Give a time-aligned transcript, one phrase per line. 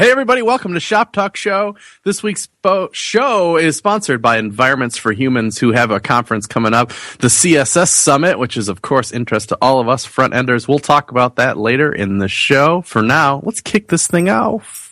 [0.00, 1.76] Hey, everybody, welcome to Shop Talk Show.
[2.06, 6.72] This week's bo- show is sponsored by Environments for Humans, who have a conference coming
[6.72, 6.88] up,
[7.18, 10.66] the CSS Summit, which is, of course, interest to all of us front enders.
[10.66, 12.80] We'll talk about that later in the show.
[12.80, 14.89] For now, let's kick this thing off.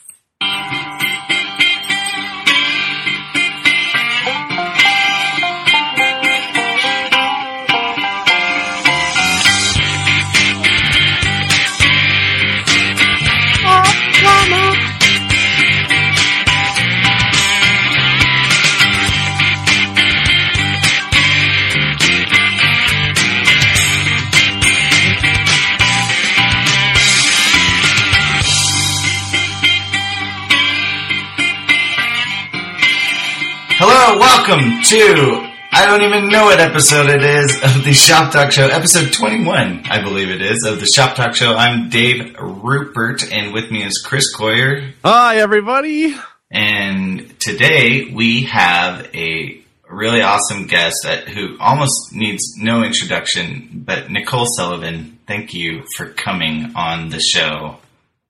[33.80, 38.50] Hello, welcome to I don't even know what episode it is of the Shop Talk
[38.50, 41.54] Show, episode 21, I believe it is, of the Shop Talk Show.
[41.54, 44.94] I'm Dave Rupert, and with me is Chris Coyier.
[45.04, 46.16] Hi, everybody.
[46.50, 54.10] And today we have a really awesome guest that, who almost needs no introduction, but
[54.10, 55.20] Nicole Sullivan.
[55.28, 57.76] Thank you for coming on the show.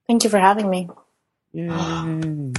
[0.06, 0.90] Thank you for having me.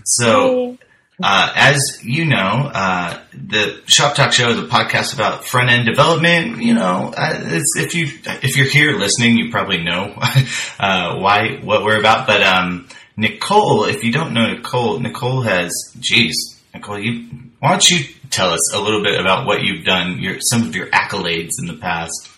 [0.05, 0.79] So,
[1.21, 5.85] uh, as you know, uh, the Shop Talk Show is a podcast about front end
[5.85, 6.61] development.
[6.61, 7.41] You know, uh,
[7.75, 10.13] if you if you're here listening, you probably know
[10.79, 12.25] uh, why what we're about.
[12.25, 16.35] But um, Nicole, if you don't know Nicole, Nicole has, geez,
[16.73, 17.27] Nicole, you
[17.59, 20.75] why don't you tell us a little bit about what you've done, your some of
[20.75, 22.29] your accolades in the past.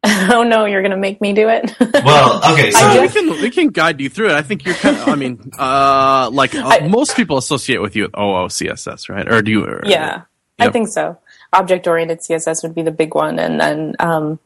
[0.04, 1.74] oh no, you're gonna make me do it.
[2.04, 4.32] Well, okay, so we can we can guide you through it.
[4.34, 5.08] I think you're kind of.
[5.08, 9.30] I mean, uh, like uh, I- most people associate with you with OOCSS, right?
[9.30, 9.64] Or do you?
[9.64, 10.22] Or, yeah,
[10.58, 10.72] I Yep.
[10.72, 11.18] think so.
[11.52, 14.38] Object oriented CSS would be the big one, and then um,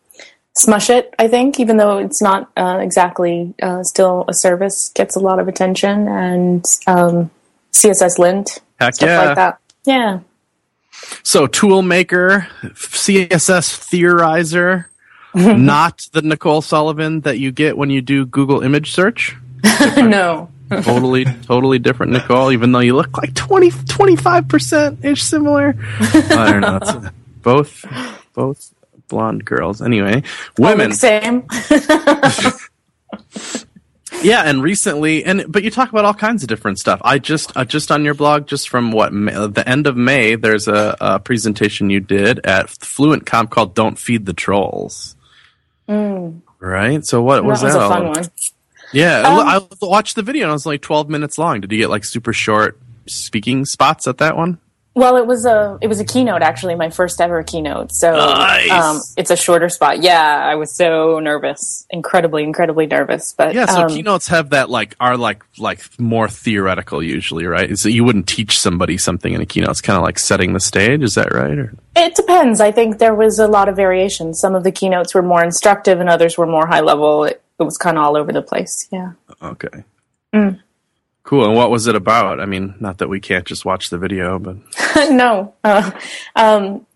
[0.55, 1.15] Smush It.
[1.19, 5.39] I think, even though it's not uh, exactly uh, still a service, gets a lot
[5.39, 7.31] of attention, and um,
[7.73, 9.23] CSS Lint Heck stuff yeah.
[9.23, 9.59] like that.
[9.85, 10.21] Yeah,
[11.25, 14.87] So tool maker, CSS theorizer,
[15.57, 19.37] not the Nicole Sullivan that you get when you do Google image search.
[19.97, 20.51] no,
[20.83, 25.77] Totally, totally different Nicole, even though you look like 20, 25% ish similar.
[25.79, 27.11] I don't know.
[27.43, 27.85] Both,
[28.33, 28.73] both
[29.09, 29.83] blonde girls.
[29.83, 30.23] Anyway,
[30.57, 30.93] women.
[30.93, 31.47] Same.
[34.23, 37.01] Yeah, and recently, and but you talk about all kinds of different stuff.
[37.05, 39.97] I just uh, just on your blog, just from what May, uh, the end of
[39.97, 45.17] May, there's a, a presentation you did at Fluent Conf called "Don't Feed the Trolls."
[46.61, 47.05] Right.
[47.05, 47.63] So what was Mm.
[47.63, 48.25] that was a fun one.
[48.93, 51.61] Yeah, Um, I watched the video and it was like 12 minutes long.
[51.63, 54.59] Did you get like super short speaking spots at that one?
[54.95, 57.93] Well, it was a it was a keynote actually, my first ever keynote.
[57.93, 58.71] So Nice.
[58.71, 60.03] um, it's a shorter spot.
[60.03, 63.33] Yeah, I was so nervous, incredibly, incredibly nervous.
[63.33, 63.67] But Yeah.
[63.67, 67.79] So um, keynotes have that like are like like more theoretical usually, right?
[67.79, 69.71] So you wouldn't teach somebody something in a keynote.
[69.71, 71.03] It's kind of like setting the stage.
[71.03, 71.59] Is that right?
[71.59, 72.61] Or it depends.
[72.61, 74.35] I think there was a lot of variation.
[74.35, 77.25] Some of the keynotes were more instructive, and others were more high level.
[77.25, 78.89] It, it was kind of all over the place.
[78.93, 79.13] Yeah.
[79.43, 79.85] Okay.
[80.35, 80.61] Mm.
[81.25, 81.45] Cool.
[81.45, 82.41] And what was it about?
[82.41, 84.57] I mean, not that we can't just watch the video, but
[85.11, 85.55] no.
[85.63, 85.91] Uh,
[86.35, 86.87] um,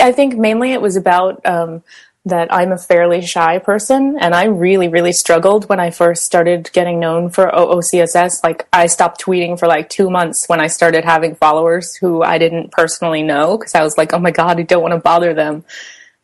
[0.00, 1.82] I think mainly it was about um,
[2.24, 6.70] that I'm a fairly shy person, and I really, really struggled when I first started
[6.72, 8.42] getting known for OOCSS.
[8.42, 12.38] Like, I stopped tweeting for like two months when I started having followers who I
[12.38, 15.34] didn't personally know because I was like, oh my God, I don't want to bother
[15.34, 15.64] them.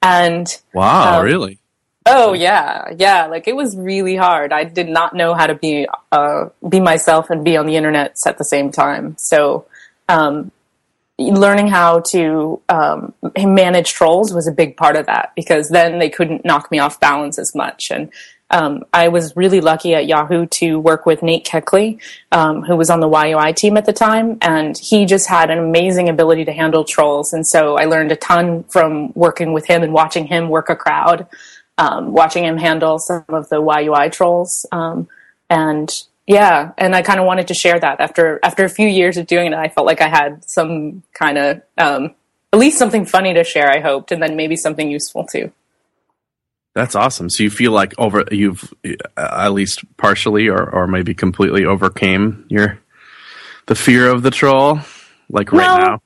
[0.03, 1.60] And wow, Um, really?
[2.13, 3.27] Oh yeah, yeah.
[3.27, 4.53] Like it was really hard.
[4.53, 8.17] I did not know how to be uh, be myself and be on the internet
[8.27, 9.17] at the same time.
[9.17, 9.67] So,
[10.09, 10.51] um,
[11.21, 16.11] learning how to um, manage trolls was a big part of that because then they
[16.11, 17.93] couldn't knock me off balance as much.
[17.93, 18.11] And
[18.51, 22.01] um, I was really lucky at Yahoo to work with Nate Koechley,
[22.33, 25.59] um, who was on the YUI team at the time, and he just had an
[25.59, 27.33] amazing ability to handle trolls.
[27.33, 30.75] And so I learned a ton from working with him and watching him work a
[30.75, 31.29] crowd
[31.79, 34.67] um, watching him handle some of the YUI trolls.
[34.73, 35.09] Um,
[35.49, 35.91] and
[36.27, 39.27] yeah, and I kind of wanted to share that after after a few years of
[39.27, 39.55] doing it.
[39.55, 42.15] I felt like I had some kind of um,
[42.53, 43.69] at least something funny to share.
[43.71, 45.51] I hoped, and then maybe something useful too.
[46.75, 47.31] That's awesome.
[47.31, 52.47] So you feel like over you've uh, at least partially or or maybe completely overcame
[52.49, 52.79] your
[53.67, 54.79] the fear of the troll,
[55.29, 55.85] like right No.
[55.85, 56.03] now.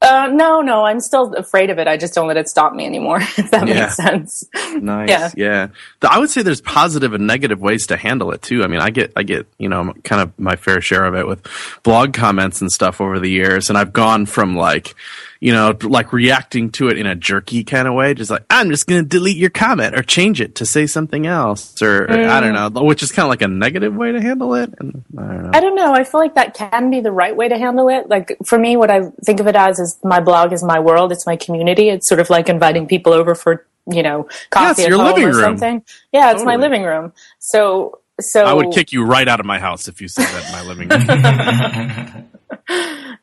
[0.00, 1.88] Uh, no, no, I'm still afraid of it.
[1.88, 3.18] I just don't let it stop me anymore.
[3.36, 3.80] If that Yeah.
[3.82, 4.44] makes sense.
[4.80, 5.08] Nice.
[5.08, 5.30] Yeah.
[5.36, 5.66] Yeah.
[6.08, 8.62] I would say there's positive and negative ways to handle it too.
[8.62, 11.26] I mean, I get, I get, you know, kind of my fair share of it
[11.26, 11.44] with
[11.82, 13.70] blog comments and stuff over the years.
[13.70, 14.94] And I've gone from like,
[15.40, 18.70] you know, like reacting to it in a jerky kind of way, just like I'm
[18.70, 22.28] just going to delete your comment or change it to say something else, or mm.
[22.28, 24.74] I don't know, which is kind of like a negative way to handle it.
[24.78, 25.50] And I don't know.
[25.54, 25.94] I don't know.
[25.94, 28.08] I feel like that can be the right way to handle it.
[28.08, 31.12] Like for me, what I think of it as is my blog is my world.
[31.12, 31.88] It's my community.
[31.88, 35.26] It's sort of like inviting people over for you know coffee yeah, at home or
[35.26, 35.34] room.
[35.34, 35.84] something.
[36.12, 36.56] Yeah, it's totally.
[36.56, 37.12] my living room.
[37.38, 40.46] So so I would kick you right out of my house if you said that
[40.46, 42.28] in my living room.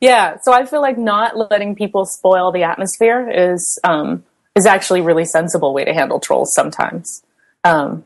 [0.00, 4.24] yeah, so I feel like not letting people spoil the atmosphere is um,
[4.54, 7.22] is actually a really sensible way to handle trolls sometimes.
[7.64, 8.04] Um,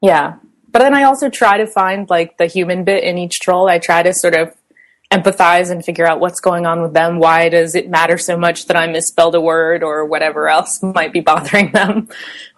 [0.00, 0.36] yeah,
[0.70, 3.68] but then I also try to find like the human bit in each troll.
[3.68, 4.54] I try to sort of
[5.12, 7.18] empathize and figure out what's going on with them.
[7.18, 11.12] Why does it matter so much that I misspelled a word or whatever else might
[11.12, 12.08] be bothering them?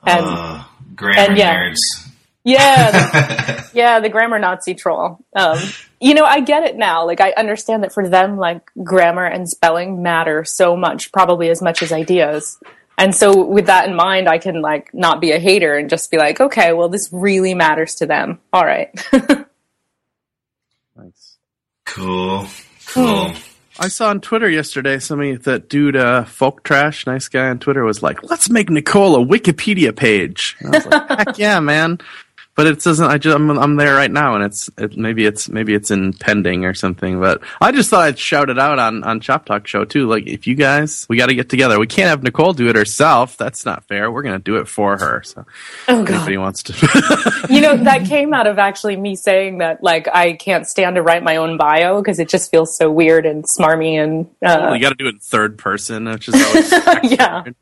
[0.07, 0.65] And, uh,
[0.95, 2.04] grammar and yeah, nerds.
[2.45, 5.19] Yeah, the, yeah, the grammar Nazi troll.
[5.35, 5.59] Um,
[6.01, 7.07] you know, I get it now.
[7.07, 11.63] Like, I understand that for them, like grammar and spelling matter so much, probably as
[11.63, 12.59] much as ideas.
[12.99, 16.11] And so, with that in mind, I can like not be a hater and just
[16.11, 18.39] be like, okay, well, this really matters to them.
[18.53, 18.91] All right.
[20.97, 21.37] nice.
[21.87, 22.47] Cool.
[22.87, 23.31] Cool.
[23.31, 23.37] Hmm.
[23.79, 27.83] I saw on Twitter yesterday somebody that dude uh, folk trash, nice guy on Twitter
[27.83, 31.99] was like, "Let's make Nicole a Wikipedia page." And I was like, "Heck yeah, man!"
[32.57, 33.07] But it doesn't.
[33.07, 36.13] I just I'm, I'm there right now, and it's it, maybe it's maybe it's in
[36.13, 37.21] pending or something.
[37.21, 40.07] But I just thought I'd shout it out on on Shop Talk Show too.
[40.07, 41.79] Like if you guys, we got to get together.
[41.79, 43.37] We can't have Nicole do it herself.
[43.37, 44.11] That's not fair.
[44.11, 45.23] We're gonna do it for her.
[45.25, 45.45] So
[45.89, 49.83] oh, if anybody wants to, you know, that came out of actually me saying that
[49.83, 53.27] like I can't stand to write my own bio because it just feels so weird
[53.27, 54.27] and smarmy and.
[54.45, 56.73] Uh, well, you got to do it in third person, which is always
[57.13, 57.43] yeah.
[57.43, 57.57] Weird.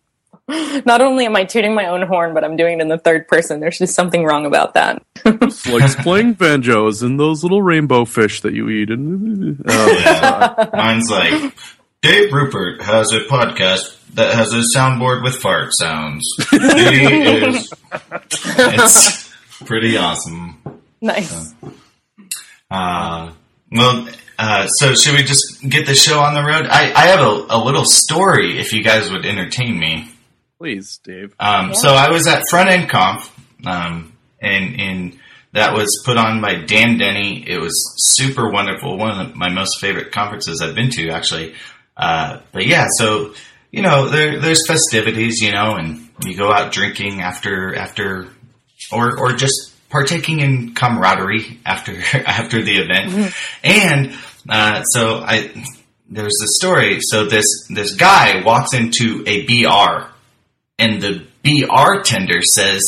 [0.85, 3.29] Not only am I tooting my own horn, but I'm doing it in the third
[3.29, 3.61] person.
[3.61, 5.03] There's just something wrong about that.
[5.25, 8.91] it's like playing banjos and those little rainbow fish that you eat.
[8.91, 10.71] And oh, yeah.
[10.75, 11.55] mine's like
[12.03, 16.25] Dave Rupert has a podcast that has a soundboard with fart sounds.
[16.51, 17.73] He is.
[18.23, 19.33] It's
[19.65, 20.61] pretty awesome.
[21.01, 21.55] Nice.
[22.71, 23.33] uh,
[23.71, 24.09] well,
[24.39, 26.67] uh, so should we just get the show on the road?
[26.67, 30.12] I, I have a, a little story if you guys would entertain me.
[30.63, 31.35] Please, Dave.
[31.41, 31.73] Um, yeah.
[31.73, 33.37] So I was at Front End Conf,
[33.67, 35.19] um, and, and
[35.51, 37.45] that was put on by Dan Denney.
[37.45, 38.97] It was super wonderful.
[38.97, 41.57] One of my most favorite conferences I've been to, actually.
[41.97, 43.35] Uh, but yeah, so
[43.73, 48.29] you know, there, there's festivities, you know, and you go out drinking after after,
[48.93, 51.93] or or just partaking in camaraderie after
[52.25, 53.65] after the event, mm-hmm.
[53.65, 54.15] and
[54.49, 55.51] uh, so I
[56.09, 57.01] there's a story.
[57.01, 60.12] So this this guy walks into a BR
[60.83, 62.83] and the BR tender says,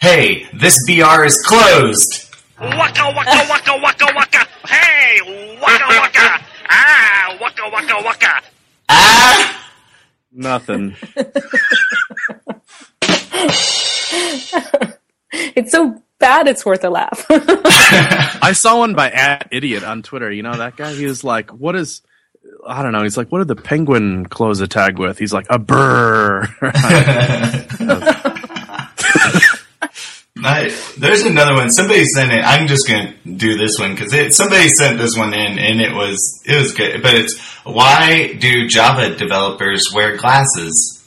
[0.00, 4.46] "Hey, this BR is closed." Waka waka waka waka waka.
[4.66, 5.20] Hey,
[5.60, 6.44] waka waka.
[6.70, 8.42] Ah, waka waka waka.
[8.88, 9.70] Ah.
[10.32, 10.96] Nothing.
[15.54, 17.26] it's so bad it's worth a laugh.
[17.30, 20.32] I saw one by at idiot on Twitter.
[20.32, 20.94] You know that guy?
[20.94, 22.00] He was like, "What is?"
[22.66, 23.02] I don't know.
[23.02, 25.18] He's like, what did the penguin close a tag with?
[25.18, 26.46] He's like, a burr.
[30.46, 30.68] I,
[30.98, 31.70] there's another one.
[31.70, 32.44] Somebody sent it.
[32.44, 35.94] I'm just gonna do this one because it somebody sent this one in and it
[35.94, 37.02] was it was good.
[37.02, 41.02] But it's why do Java developers wear glasses?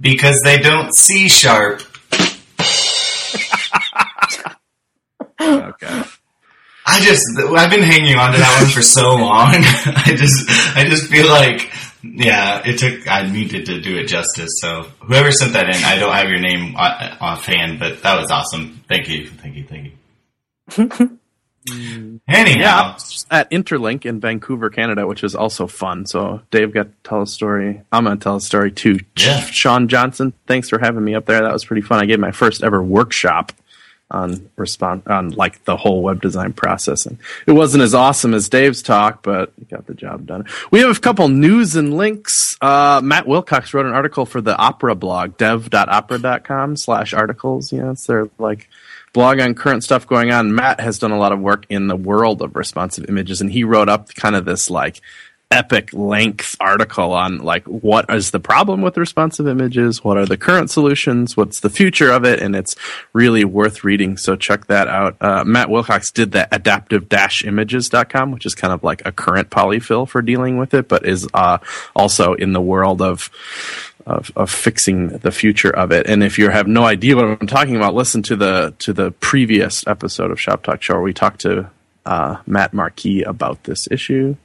[0.00, 1.82] Because they don't see sharp.
[5.40, 6.02] okay.
[6.92, 9.48] I just I've been hanging on to that one for so long.
[9.54, 10.44] I just
[10.76, 11.72] I just feel like
[12.02, 14.50] yeah, it took I needed to do it justice.
[14.60, 18.84] So whoever sent that in, I don't have your name offhand, but that was awesome.
[18.88, 21.18] Thank you, thank you, thank you.
[22.28, 22.98] Anyhow, yeah,
[23.30, 26.04] at Interlink in Vancouver, Canada, which is also fun.
[26.04, 27.80] So Dave got to tell a story.
[27.90, 28.98] I'm going to tell a story too.
[29.16, 29.40] Yeah.
[29.40, 31.40] Sean Johnson, thanks for having me up there.
[31.40, 32.00] That was pretty fun.
[32.00, 33.52] I gave my first ever workshop
[34.12, 37.06] on respond on like the whole web design process.
[37.06, 40.46] And it wasn't as awesome as Dave's talk, but got the job done.
[40.70, 42.56] We have a couple news and links.
[42.60, 47.72] Uh, Matt Wilcox wrote an article for the Opera blog, dev.opera.com slash articles.
[47.72, 48.68] You know, it's their like
[49.12, 50.54] blog on current stuff going on.
[50.54, 53.64] Matt has done a lot of work in the world of responsive images, and he
[53.64, 55.00] wrote up kind of this like
[55.52, 60.36] epic length article on like what is the problem with responsive images, what are the
[60.36, 62.74] current solutions, what's the future of it, and it's
[63.12, 64.16] really worth reading.
[64.16, 65.16] So check that out.
[65.20, 70.22] Uh, Matt Wilcox did the adaptive-images.com, which is kind of like a current polyfill for
[70.22, 71.58] dealing with it, but is uh,
[71.94, 73.30] also in the world of
[74.06, 76.08] of, of fixing the future of it.
[76.08, 79.12] And if you have no idea what I'm talking about, listen to the to the
[79.12, 81.70] previous episode of Shop Talk Show where we talked to
[82.04, 84.36] uh, Mat Marquis about this issue.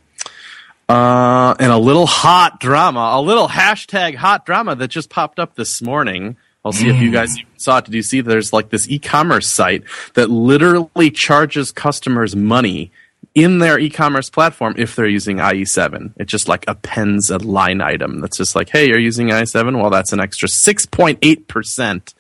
[0.90, 5.56] Uh, and a little hot drama, a little hashtag hot drama that just popped up
[5.56, 6.38] this morning.
[6.64, 7.86] I'll see if you guys saw it.
[7.86, 9.84] Did you see there's like this e-commerce site
[10.16, 12.92] that literally charges customers money
[13.38, 16.14] in their e-commerce platform if they're using IE7.
[16.18, 19.80] It just like appends a line item that's just like, hey, you're using IE7.
[19.80, 22.14] Well, that's an extra 6.8 percent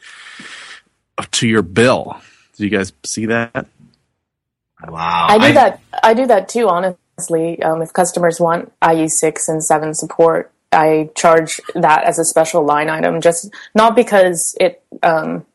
[1.31, 2.21] to your bill.
[2.55, 3.65] Did you guys see that?
[4.87, 5.27] Wow.
[5.29, 5.81] I do that.
[6.03, 6.69] I do that too.
[6.69, 12.25] Honestly, um, if customers want IE six and seven support, I charge that as a
[12.25, 13.21] special line item.
[13.21, 15.45] Just not because it, um,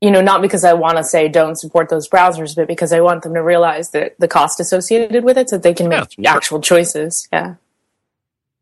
[0.00, 3.00] you know, not because I want to say don't support those browsers, but because I
[3.00, 6.00] want them to realize that the cost associated with it, so that they can make
[6.00, 7.28] worth- actual choices.
[7.32, 7.54] Yeah.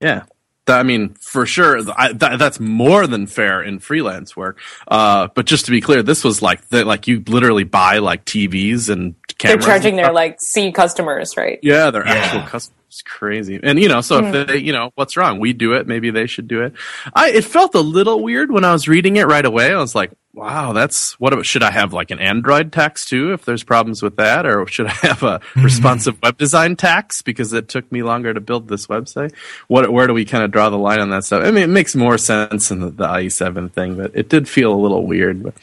[0.01, 0.25] Yeah.
[0.67, 4.59] I mean, for sure, I, th- that's more than fair in freelance work.
[4.87, 8.27] Uh, but just to be clear, this was like the, like you literally buy like
[8.27, 11.59] TVs and They're charging their like C customers, right?
[11.63, 12.15] Yeah, they're Yeah.
[12.15, 12.75] actual customers.
[13.05, 15.39] Crazy, and you know, so if they, you know, what's wrong?
[15.41, 15.87] We do it.
[15.87, 16.73] Maybe they should do it.
[17.15, 19.71] I it felt a little weird when I was reading it right away.
[19.75, 23.45] I was like, wow, that's what should I have like an Android tax too if
[23.45, 27.69] there's problems with that, or should I have a responsive web design tax because it
[27.69, 29.35] took me longer to build this website?
[29.69, 31.45] What where do we kind of draw the line on that stuff?
[31.45, 34.73] I mean, it makes more sense in the, the IE7 thing, but it did feel
[34.73, 35.43] a little weird.
[35.43, 35.55] But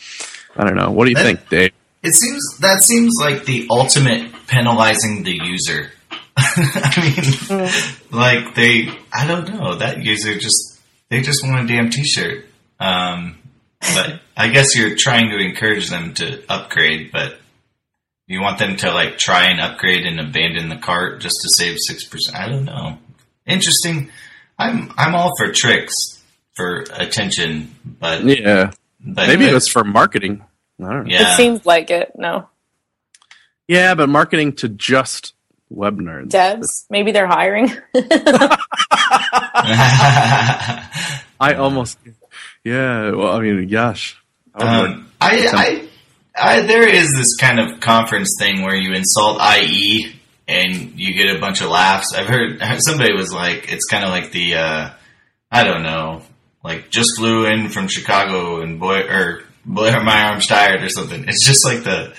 [0.56, 0.92] I don't know.
[0.92, 1.72] What do you That- think, Dave?
[2.06, 5.92] It seems that seems like the ultimate penalizing the user.
[6.38, 7.70] I mean,
[8.12, 9.76] like they, I don't know.
[9.76, 12.46] That user just they just want a damn T-shirt.
[12.80, 13.38] Um,
[13.80, 17.40] but I guess you're trying to encourage them to upgrade, but
[18.28, 21.78] you want them to like try and upgrade and abandon the cart just to save
[21.80, 22.38] six percent.
[22.38, 23.00] I don't know.
[23.48, 24.12] Interesting.
[24.60, 25.94] I'm I'm all for tricks
[26.54, 30.44] for attention, but Yeah, but maybe it was for marketing.
[30.82, 31.14] I don't know.
[31.14, 31.34] yeah.
[31.34, 32.12] It seems like it.
[32.18, 32.50] No
[33.68, 35.34] Yeah, but marketing to just
[35.70, 36.30] web nerds.
[36.30, 36.86] devs.
[36.90, 37.72] Maybe they're hiring.
[41.40, 41.98] I almost,
[42.64, 43.12] yeah.
[43.12, 44.22] Well, I mean, gosh.
[44.54, 45.88] I Um, I, I,
[46.36, 50.14] I, there is this kind of conference thing where you insult IE
[50.48, 52.14] and you get a bunch of laughs.
[52.14, 54.90] I've heard somebody was like, it's kind of like the, uh,
[55.52, 56.22] I don't know,
[56.64, 59.46] like just flew in from Chicago and boy, or boy,
[60.04, 61.26] my arm's tired or something.
[61.28, 62.14] It's just like the,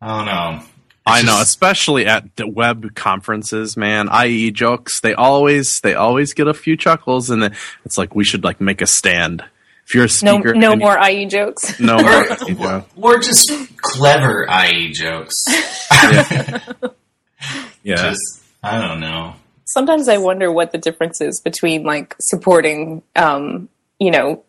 [0.00, 0.58] I don't know.
[0.60, 0.68] It's
[1.06, 4.08] I know, just- especially at the web conferences, man.
[4.24, 8.22] IE jokes, they always, they always get a few chuckles, and then it's like we
[8.24, 9.42] should like make a stand.
[9.84, 11.80] If you're a No, speaker, no and- more IE jokes.
[11.80, 12.28] no more.
[12.30, 12.88] or, IE joke.
[12.96, 15.34] or just clever IE jokes.
[17.84, 19.34] Yeah, Just, I don't know.
[19.64, 23.68] Sometimes I wonder what the difference is between like supporting, um,
[23.98, 24.44] you know,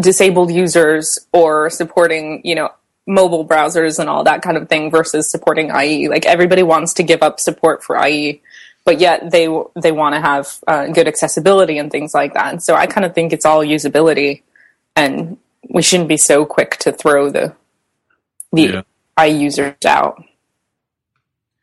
[0.00, 2.70] disabled users or supporting, you know,
[3.06, 6.08] mobile browsers and all that kind of thing versus supporting IE.
[6.08, 8.42] Like everybody wants to give up support for IE,
[8.84, 12.52] but yet they they want to have uh, good accessibility and things like that.
[12.52, 14.42] And so I kind of think it's all usability,
[14.96, 15.38] and
[15.70, 17.54] we shouldn't be so quick to throw the
[18.52, 18.62] the
[19.18, 19.26] Yeah.
[19.26, 20.22] IE users out.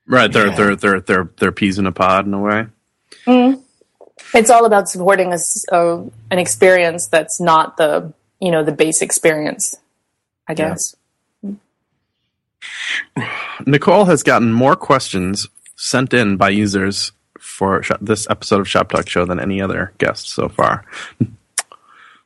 [0.07, 0.31] right.
[0.31, 0.55] They're Yeah.
[0.55, 2.67] they're they're they're they're peas in a pod in a way.
[4.33, 5.97] It's all about supporting a, s- uh,
[6.31, 9.75] an experience that's not the you know the base experience
[10.47, 10.95] i guess
[13.65, 18.89] Nicole has gotten more questions sent in by users for Sh- this episode of Shop
[18.89, 20.85] Talk Show than any other guest so far.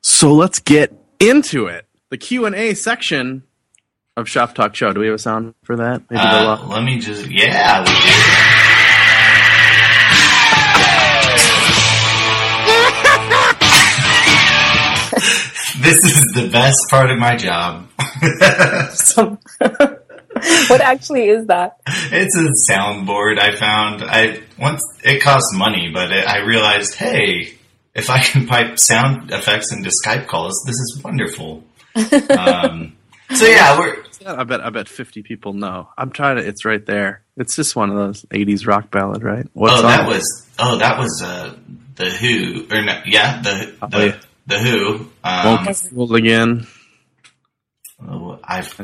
[0.01, 1.85] So let's get into it.
[2.09, 3.43] The Q and A section
[4.15, 4.93] of Shop Talk Show.
[4.93, 6.03] Do we have a sound for that?
[6.09, 7.91] Maybe Uh, let me just, yeah, we do.
[15.81, 17.89] This is the best part of my job.
[18.93, 19.37] so
[20.67, 24.03] what actually is that It's a soundboard I found.
[24.03, 27.53] I once it cost money, but it, I realized, hey,
[27.93, 31.63] if I can pipe sound effects into Skype calls, this is wonderful.
[31.95, 32.95] um,
[33.33, 35.89] so yeah, we're I bet I bet fifty people know.
[35.97, 36.45] I'm trying to.
[36.45, 37.23] It's right there.
[37.37, 39.47] It's just one of those '80s rock ballad, right?
[39.53, 41.55] What's oh that on was oh that was uh,
[41.95, 44.19] the Who or no, yeah the the, Oh, yeah.
[44.49, 45.07] The Who.
[45.23, 45.65] Won't Um,
[46.09, 46.67] be again.
[48.07, 48.79] oh, I've,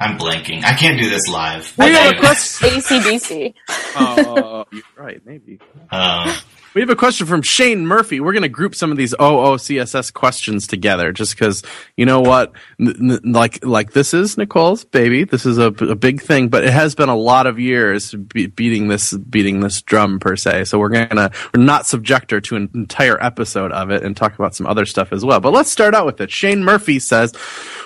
[0.00, 0.64] I'm blanking.
[0.64, 1.72] I can't do this live.
[1.76, 2.68] We have a Anyway, question.
[2.70, 3.54] acdc
[3.96, 5.20] Oh, you're right.
[5.26, 5.58] Maybe.
[5.90, 6.32] um,
[6.74, 8.20] We have a question from Shane Murphy.
[8.20, 11.62] We're going to group some of these OOCSS questions together, just because
[11.96, 15.24] you know what, N- n- like like this is Nicole's baby.
[15.24, 18.46] This is a, a big thing, but it has been a lot of years be-
[18.46, 20.64] beating this beating this drum per se.
[20.64, 24.34] So we're gonna we're not subject her to an entire episode of it and talk
[24.34, 25.40] about some other stuff as well.
[25.40, 26.30] But let's start out with it.
[26.30, 27.34] Shane Murphy says,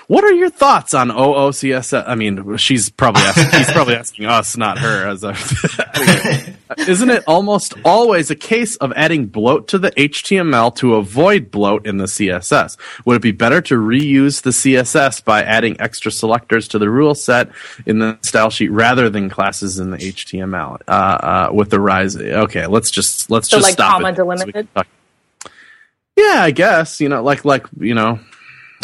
[0.09, 4.57] "What are your thoughts on OOCSS?" I mean, she's probably asking, he's probably asking us,
[4.57, 5.09] not her.
[5.09, 5.35] As a,
[6.79, 11.87] Isn't it almost always a case of adding bloat to the HTML to avoid bloat
[11.87, 12.77] in the CSS?
[13.05, 17.15] Would it be better to reuse the CSS by adding extra selectors to the rule
[17.15, 17.51] set
[17.87, 20.81] in the style sheet rather than classes in the HTML?
[20.87, 24.17] Uh, uh, with the rise, okay, let's just let's So, just like, stop comma it
[24.17, 24.69] delimited?
[26.17, 28.21] Yeah, I guess you know, like like you know,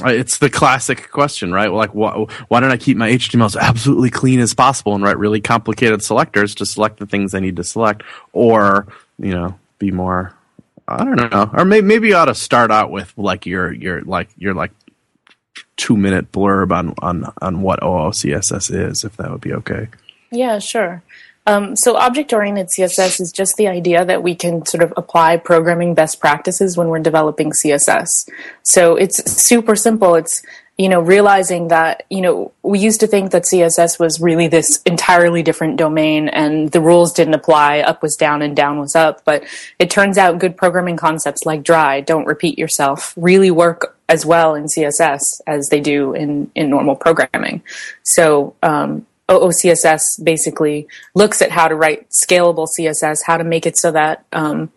[0.05, 1.73] Uh, it's the classic question, right?
[1.73, 5.19] Like, why, why don't I keep my HTML as absolutely clean as possible and write
[5.19, 8.03] really complicated selectors to select the things I need to select,
[8.33, 8.87] or
[9.19, 10.35] you know, be more,
[10.87, 14.03] I don't know, or maybe maybe you ought to start out with like your your
[14.03, 14.71] like your like
[15.77, 19.89] two minute blurb on on on what OOCSS is, if that would be okay.
[20.31, 21.03] Yeah, sure.
[21.49, 25.39] Um, so object oriented CSS is just the idea that we can sort of apply
[25.39, 28.29] programming best practices when we're developing CSS.
[28.63, 30.15] So it's super simple.
[30.15, 30.43] It's,
[30.77, 34.83] you know, realizing that, you know, we used to think that CSS was really this
[34.83, 37.81] entirely different domain and the rules didn't apply.
[37.81, 39.25] Up was down and down was up.
[39.25, 39.45] But
[39.79, 44.55] it turns out good programming concepts like dry, don't repeat yourself, really work as well
[44.55, 47.63] in CSS as they do in, in normal programming.
[48.03, 53.77] So, um, OOCSS basically looks at how to write scalable CSS, how to make it
[53.77, 54.71] so that um,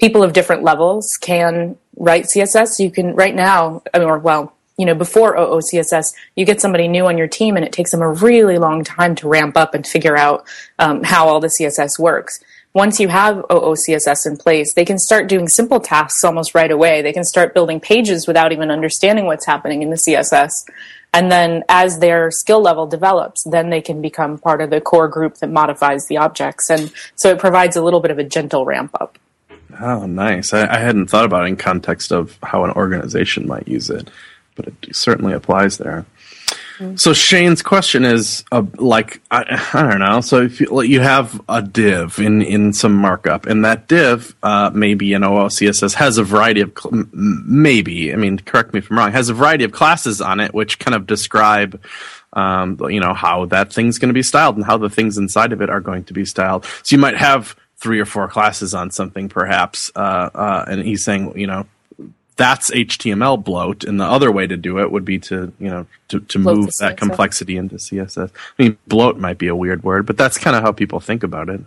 [0.00, 2.78] people of different levels can write CSS.
[2.78, 7.18] You can right now, or well, you know, before OOCSS, you get somebody new on
[7.18, 10.16] your team, and it takes them a really long time to ramp up and figure
[10.16, 10.46] out
[10.78, 12.40] um, how all the CSS works.
[12.74, 17.02] Once you have OOCSS in place, they can start doing simple tasks almost right away.
[17.02, 20.64] They can start building pages without even understanding what's happening in the CSS.
[21.12, 25.08] And then as their skill level develops, then they can become part of the core
[25.08, 26.70] group that modifies the objects.
[26.70, 29.18] And so it provides a little bit of a gentle ramp up.
[29.80, 30.52] Oh, nice.
[30.52, 34.10] I, I hadn't thought about it in context of how an organization might use it,
[34.54, 36.04] but it certainly applies there.
[36.96, 40.20] So Shane's question is uh, like I, I don't know.
[40.20, 44.70] So if you, you have a div in in some markup, and that div uh,
[44.72, 48.98] maybe in OOCSS has a variety of cl- maybe I mean correct me if I'm
[48.98, 51.80] wrong has a variety of classes on it which kind of describe
[52.32, 55.52] um, you know how that thing's going to be styled and how the things inside
[55.52, 56.64] of it are going to be styled.
[56.82, 61.02] So you might have three or four classes on something perhaps, uh, uh, and he's
[61.02, 61.66] saying you know
[62.38, 65.86] that's HTML bloat, and the other way to do it would be to you know
[66.08, 68.30] to, to Bloat move that complexity into CSS.
[68.58, 71.22] I mean, bloat might be a weird word, but that's kind of how people think
[71.22, 71.60] about it.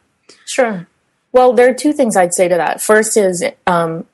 [0.45, 0.87] Sure.
[1.33, 2.81] Well, there are two things I'd say to that.
[2.81, 4.05] First is, um,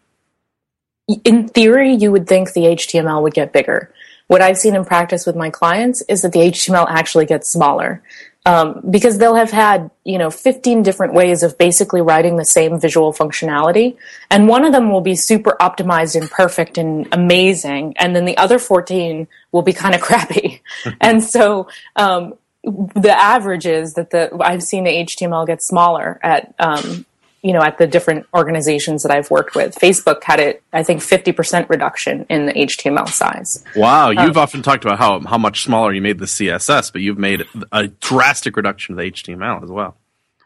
[1.24, 3.94] in theory, you would think the HTML would get bigger.
[4.28, 8.04] What I've seen in practice with my clients is that the HTML actually gets smaller.
[8.48, 12.80] Um, because they'll have had, you know, 15 different ways of basically writing the same
[12.80, 13.98] visual functionality.
[14.32, 17.98] And one of them will be super optimized and perfect and amazing.
[17.98, 20.62] And then the other 14 will be kind of crappy.
[21.02, 26.54] and so, um, the average is that the I've seen the HTML get smaller at
[26.60, 27.06] um,
[27.48, 29.74] you know at the different organizations that I've worked with.
[29.76, 33.64] Facebook had it, I think, fifty percent reduction in the HTML size.
[33.74, 37.18] Wow, you've often talked about how how much smaller you made the CSS, but you've
[37.18, 39.96] made a drastic reduction of the HTML as well.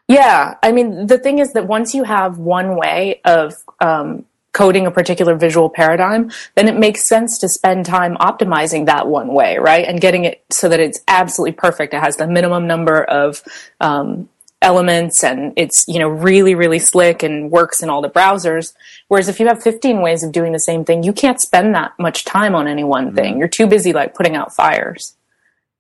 [0.07, 4.85] Yeah, I mean the thing is that once you have one way of um, coding
[4.85, 9.57] a particular visual paradigm, then it makes sense to spend time optimizing that one way,
[9.57, 9.85] right?
[9.87, 11.93] And getting it so that it's absolutely perfect.
[11.93, 13.41] It has the minimum number of
[13.79, 14.27] um,
[14.61, 18.73] elements and it's, you know, really, really slick and works in all the browsers.
[19.07, 21.93] Whereas if you have 15 ways of doing the same thing, you can't spend that
[21.97, 23.39] much time on any one thing.
[23.39, 25.15] You're too busy like putting out fires.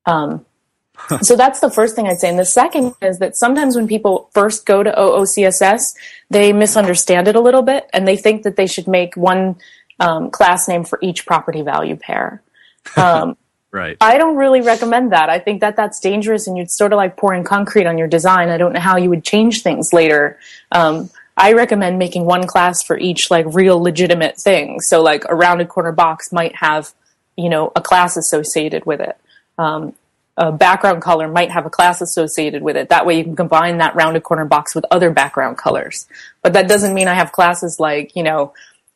[0.05, 0.45] Um,
[1.21, 2.29] so that's the first thing I'd say.
[2.29, 5.93] And the second is that sometimes when people first go to OOCSS,
[6.29, 9.57] they misunderstand it a little bit and they think that they should make one
[9.99, 12.41] um, class name for each property value pair.
[12.97, 13.37] Um,
[13.71, 13.95] Right.
[14.01, 15.29] I don't really recommend that.
[15.29, 18.49] I think that that's dangerous and you'd sort of like pouring concrete on your design.
[18.49, 20.37] I don't know how you would change things later.
[20.71, 24.81] Um, I recommend making one class for each like real legitimate thing.
[24.81, 26.93] So like a rounded corner box might have,
[27.37, 29.17] you know, a class associated with it.
[29.57, 29.95] Um,
[30.37, 32.89] a background color might have a class associated with it.
[32.89, 36.07] That way you can combine that rounded corner box with other background colors.
[36.41, 38.53] But that doesn't mean I have classes like, you know,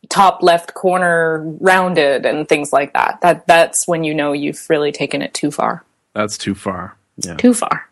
[0.10, 3.20] top left corner rounded and things like that.
[3.22, 5.84] That that's when you know you've really taken it too far.
[6.14, 6.96] That's too far.
[7.18, 7.36] Yeah.
[7.36, 7.88] Too far.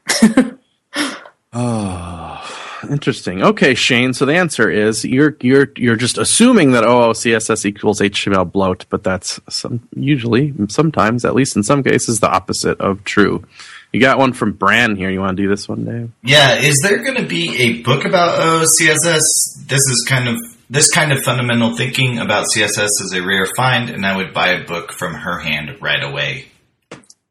[1.53, 3.43] Oh, interesting.
[3.43, 4.13] Okay, Shane.
[4.13, 9.03] So the answer is you're you're you're just assuming that OOCSS equals HTML bloat, but
[9.03, 13.43] that's some usually sometimes, at least in some cases, the opposite of true.
[13.91, 15.11] You got one from Bran here.
[15.11, 16.11] You want to do this one, Dave?
[16.23, 19.21] Yeah, is there going to be a book about OCSS?
[19.67, 20.37] This is kind of
[20.73, 24.49] this kind of fundamental thinking about CSS is a rare find, and I would buy
[24.49, 26.47] a book from her hand right away.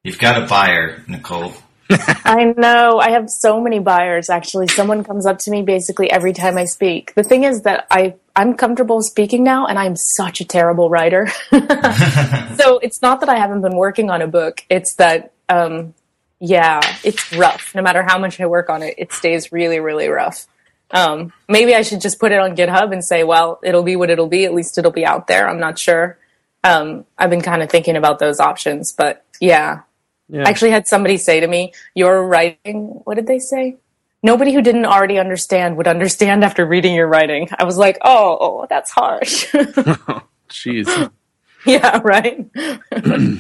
[0.04, 1.52] You've got a buyer, Nicole.
[1.90, 3.00] I know.
[3.00, 4.30] I have so many buyers.
[4.30, 7.14] Actually, someone comes up to me basically every time I speak.
[7.14, 11.26] The thing is that I I'm comfortable speaking now, and I'm such a terrible writer.
[11.50, 14.64] so it's not that I haven't been working on a book.
[14.70, 15.94] It's that um,
[16.38, 17.74] yeah, it's rough.
[17.74, 20.46] No matter how much I work on it, it stays really really rough.
[20.92, 24.10] Um, maybe I should just put it on GitHub and say, well, it'll be what
[24.10, 24.44] it'll be.
[24.44, 25.48] At least it'll be out there.
[25.48, 26.18] I'm not sure.
[26.64, 29.80] Um, I've been kind of thinking about those options, but yeah,
[30.28, 30.44] Yeah.
[30.46, 33.76] I actually had somebody say to me, "Your writing." What did they say?
[34.22, 37.48] Nobody who didn't already understand would understand after reading your writing.
[37.58, 39.46] I was like, "Oh, that's harsh."
[40.48, 41.10] Jeez.
[41.66, 42.46] yeah, right.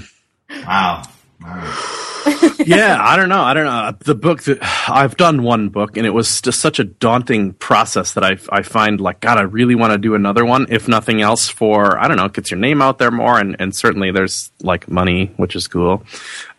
[0.66, 1.02] Wow.
[1.40, 2.08] Wow.
[2.66, 3.42] yeah, I don't know.
[3.42, 3.94] I don't know.
[4.00, 4.58] The book that
[4.88, 8.62] I've done one book, and it was just such a daunting process that I I
[8.62, 10.66] find like God, I really want to do another one.
[10.68, 13.74] If nothing else, for I don't know, gets your name out there more, and and
[13.74, 16.04] certainly there's like money, which is cool.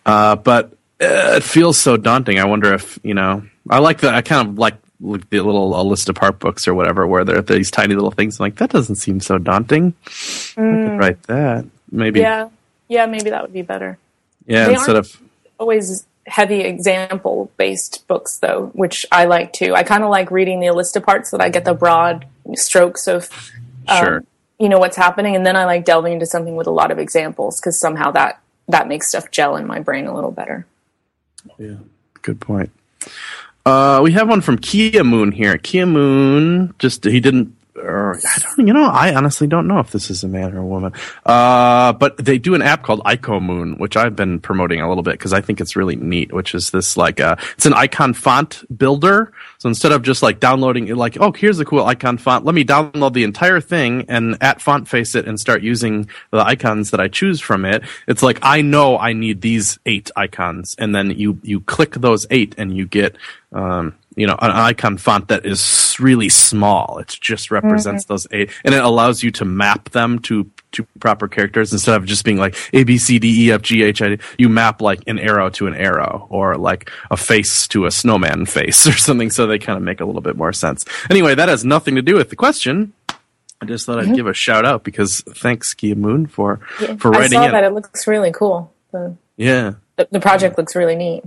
[0.05, 2.39] Uh, but uh, it feels so daunting.
[2.39, 3.43] I wonder if you know.
[3.69, 4.13] I like that.
[4.13, 7.41] I kind of like the little a list apart books or whatever, where there are
[7.41, 8.39] these tiny little things.
[8.39, 9.93] I'm like that doesn't seem so daunting.
[10.05, 12.19] I could write that maybe.
[12.19, 12.49] Yeah,
[12.89, 13.97] yeah, maybe that would be better.
[14.45, 15.17] Yeah, They instead of
[15.63, 19.75] Always heavy example based books though, which I like too.
[19.75, 22.25] I kind of like reading the list of parts so that I get the broad
[22.55, 23.29] strokes of
[23.87, 24.23] um, sure.
[24.59, 26.99] you know what's happening, and then I like delving into something with a lot of
[26.99, 30.65] examples because somehow that that makes stuff gel in my brain a little better.
[31.57, 31.77] Yeah,
[32.21, 32.71] good point.
[33.65, 35.57] Uh, we have one from Keyamoon here.
[35.57, 37.55] Keyamoon just he didn't.
[37.75, 40.59] Or, I don't, you know, I honestly don't know if this is a man or
[40.59, 40.93] a woman.
[41.25, 45.13] Uh, but they do an app called IcoMoon, which I've been promoting a little bit
[45.13, 46.31] because I think it's really neat.
[46.31, 49.33] Which is this like, uh, it's an icon font builder.
[49.57, 52.63] So instead of just like downloading like, oh, here's a cool icon font, let me
[52.63, 56.99] download the entire thing and at font face it and start using the icons that
[56.99, 57.83] I choose from it.
[58.07, 62.27] It's like I know I need these eight icons, and then you you click those
[62.29, 63.15] eight and you get
[63.51, 66.97] um, you know an icon font that is really small.
[66.99, 68.13] It just represents mm-hmm.
[68.13, 72.05] those eight, and it allows you to map them to to proper characters instead of
[72.05, 74.15] just being like A B C D E F G H I.
[74.15, 74.23] D.
[74.37, 78.45] You map like an arrow to an arrow, or like a face to a snowman
[78.45, 80.85] face, or something, so they kind of make a little bit more sense.
[81.09, 82.93] Anyway, that has nothing to do with the question.
[83.61, 84.15] I just thought I'd mm-hmm.
[84.15, 86.57] give a shout out because thanks, Keyamoon, for
[86.97, 87.51] for I writing saw in.
[87.53, 88.73] that; it looks really cool.
[88.91, 91.23] The, Yeah, the, the project looks really neat.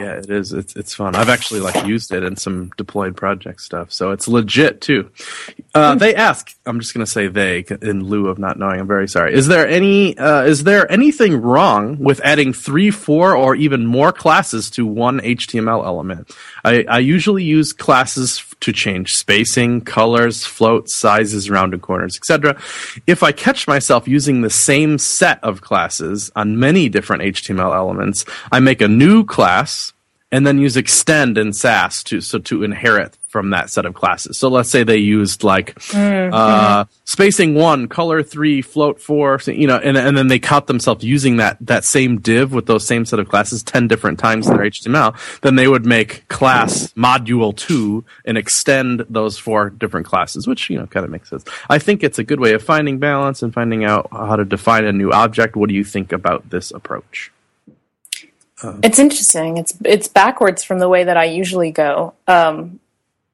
[0.00, 0.52] Yeah, it is.
[0.52, 1.14] It's it's fun.
[1.14, 5.10] I've actually like used it in some deployed project stuff, so it's legit too.
[5.74, 6.54] Uh, they ask.
[6.66, 8.80] I'm just gonna say they in lieu of not knowing.
[8.80, 9.34] I'm very sorry.
[9.34, 10.16] Is there any?
[10.16, 15.20] Uh, is there anything wrong with adding three, four, or even more classes to one
[15.20, 16.30] HTML element?
[16.64, 22.60] I, I usually use classes to change spacing, colors, floats, sizes, rounded corners, etc.
[23.06, 28.24] If I catch myself using the same set of classes on many different HTML elements,
[28.50, 29.92] I make a new class
[30.30, 34.36] and then use extend in Sass to so to inherit from that set of classes.
[34.36, 39.66] So let's say they used like uh, spacing one, color three, float four, so, you
[39.66, 43.06] know, and and then they caught themselves using that that same div with those same
[43.06, 45.16] set of classes ten different times in their HTML.
[45.40, 50.78] Then they would make class module two and extend those four different classes, which you
[50.78, 51.44] know kind of makes sense.
[51.70, 54.84] I think it's a good way of finding balance and finding out how to define
[54.84, 55.56] a new object.
[55.56, 57.32] What do you think about this approach?
[58.82, 59.56] It's interesting.
[59.56, 62.14] It's it's backwards from the way that I usually go.
[62.28, 62.78] Um,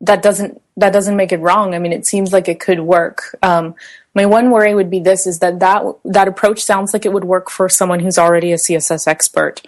[0.00, 1.74] that doesn't that doesn't make it wrong.
[1.74, 3.36] I mean, it seems like it could work.
[3.42, 3.74] Um,
[4.14, 7.24] my one worry would be this: is that that that approach sounds like it would
[7.24, 9.62] work for someone who's already a CSS expert.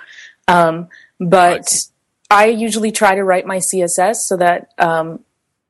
[0.47, 0.89] Um,
[1.19, 1.85] but
[2.31, 5.21] I usually try to write my CSS so that um,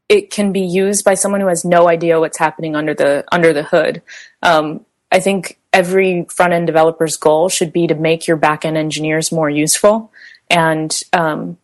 [0.09, 3.53] it can be used by someone who has no idea what's happening under the under
[3.53, 4.03] the hood.
[4.43, 8.77] Um, I think every front end developer's goal should be to make your back end
[8.77, 10.13] engineers more useful.
[10.49, 11.59] And um,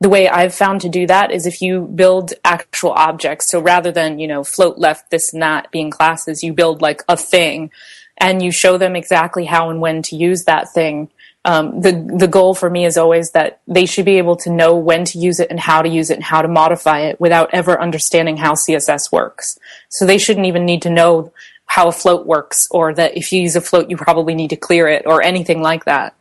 [0.00, 3.50] the way I've found to do that is if you build actual objects.
[3.50, 7.02] So rather than, you know, float left, this and that being classes, you build like
[7.08, 7.70] a thing
[8.16, 11.10] and you show them exactly how and when to use that thing.
[11.44, 14.76] Um, the the goal for me is always that they should be able to know
[14.76, 17.50] when to use it and how to use it and how to modify it without
[17.52, 19.58] ever understanding how CSS works.
[19.88, 21.32] So they shouldn't even need to know
[21.66, 24.56] how a float works or that if you use a float you probably need to
[24.56, 26.14] clear it or anything like that.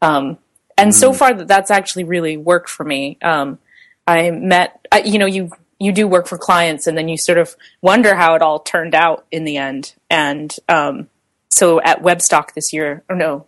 [0.00, 0.38] Um,
[0.82, 3.18] and so far that that's actually really worked for me.
[3.22, 3.58] Um,
[4.06, 7.38] I met, I, you know, you you do work for clients, and then you sort
[7.38, 9.94] of wonder how it all turned out in the end.
[10.08, 11.08] And um,
[11.50, 13.46] so at Webstock this year, or no,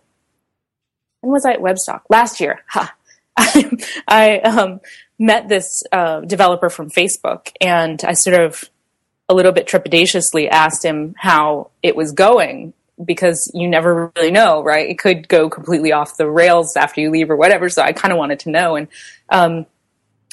[1.21, 2.61] when was I at Webstock last year?
[2.69, 2.93] Ha.
[4.07, 4.79] I um,
[5.19, 8.69] met this uh, developer from Facebook, and I sort of
[9.27, 14.63] a little bit trepidatiously asked him how it was going because you never really know,
[14.63, 14.89] right?
[14.89, 17.69] It could go completely off the rails after you leave or whatever.
[17.69, 18.75] So I kind of wanted to know.
[18.75, 18.87] And,
[19.29, 19.65] um,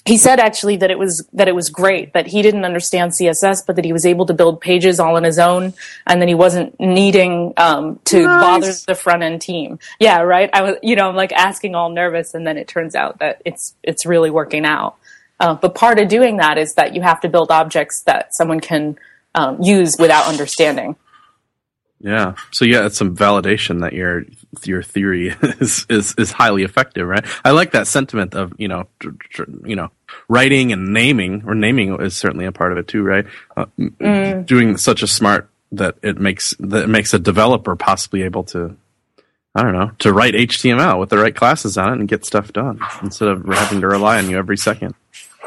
[0.04, 3.64] he said actually that it was that it was great that he didn't understand css
[3.64, 5.72] but that he was able to build pages all on his own
[6.06, 8.42] and then he wasn't needing um, to Nice.
[8.42, 11.90] bother the front end team yeah right i was you know i'm like asking all
[11.90, 14.96] nervous and then it turns out that it's it's really working out
[15.40, 18.60] uh, but part of doing that is that you have to build objects that someone
[18.60, 18.96] can
[19.34, 20.96] um, use without understanding
[22.02, 22.34] Yeah.
[22.50, 24.24] So yeah, it's some validation that your
[24.64, 27.24] your theory is is is highly effective, right?
[27.44, 29.90] I like that sentiment of you know tr- tr- you know
[30.28, 33.24] writing and naming, or naming is certainly a part of it too, right?
[33.56, 38.22] Uh, m- Doing such a smart that it makes that it makes a developer possibly
[38.22, 38.76] able to.
[39.54, 42.52] I don't know to write HTML with the right classes on it and get stuff
[42.52, 44.94] done instead of having to rely on you every second.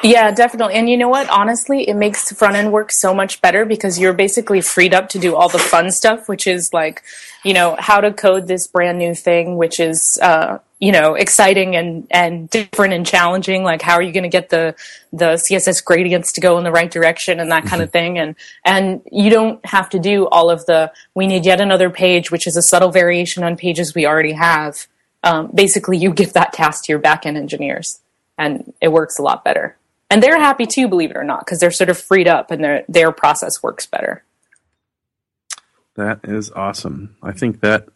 [0.04, 0.76] Yeah, definitely.
[0.76, 1.30] And you know what?
[1.30, 5.20] Honestly, it makes front end work so much better because you're basically freed up to
[5.20, 7.02] do all the fun stuff, which is like,
[7.44, 11.76] you know, how to code this brand new thing, which is, uh, you know, exciting
[11.78, 13.64] and, and different and challenging.
[13.64, 14.76] Like, how are you going to get the,
[15.14, 18.20] the CSS gradients to go in the right direction and that kind of thing?
[18.20, 22.32] And, and you don't have to do all of the, we need yet another page,
[22.32, 24.88] which is a subtle variation on pages we already have.
[25.24, 28.02] Um, basically, you give that task to your backend engineers
[28.38, 29.78] and it works a lot better.
[30.10, 32.64] And they're happy too, believe it or not, because they're sort of freed up and
[32.64, 34.24] their their process works better.
[35.96, 37.16] That is awesome.
[37.24, 37.88] I think that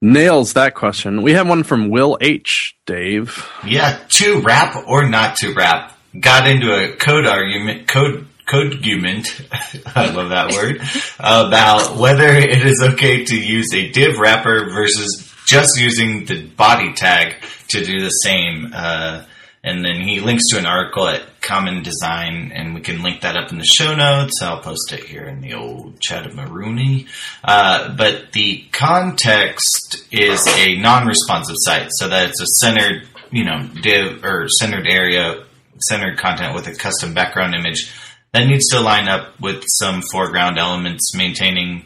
[0.00, 1.22] nails that question.
[1.22, 2.76] We have one from Will H.
[2.86, 3.48] Dave.
[3.64, 5.98] Yeah, to rap or not to rap.
[6.18, 9.40] Got into a code argument, code, code argument,
[9.86, 10.82] I love that word,
[11.18, 16.92] about whether it is okay to use a div wrapper versus just using the body
[16.92, 17.36] tag
[17.68, 18.72] to do the same.
[18.74, 19.24] Uh,
[19.64, 23.36] and then he links to an article at Common Design, and we can link that
[23.36, 24.42] up in the show notes.
[24.42, 27.06] I'll post it here in the old chat of Marooney.
[27.44, 33.68] Uh, but the context is a non-responsive site, so that it's a centered, you know,
[33.80, 35.44] div or centered area,
[35.88, 37.92] centered content with a custom background image
[38.32, 41.84] that needs to line up with some foreground elements, maintaining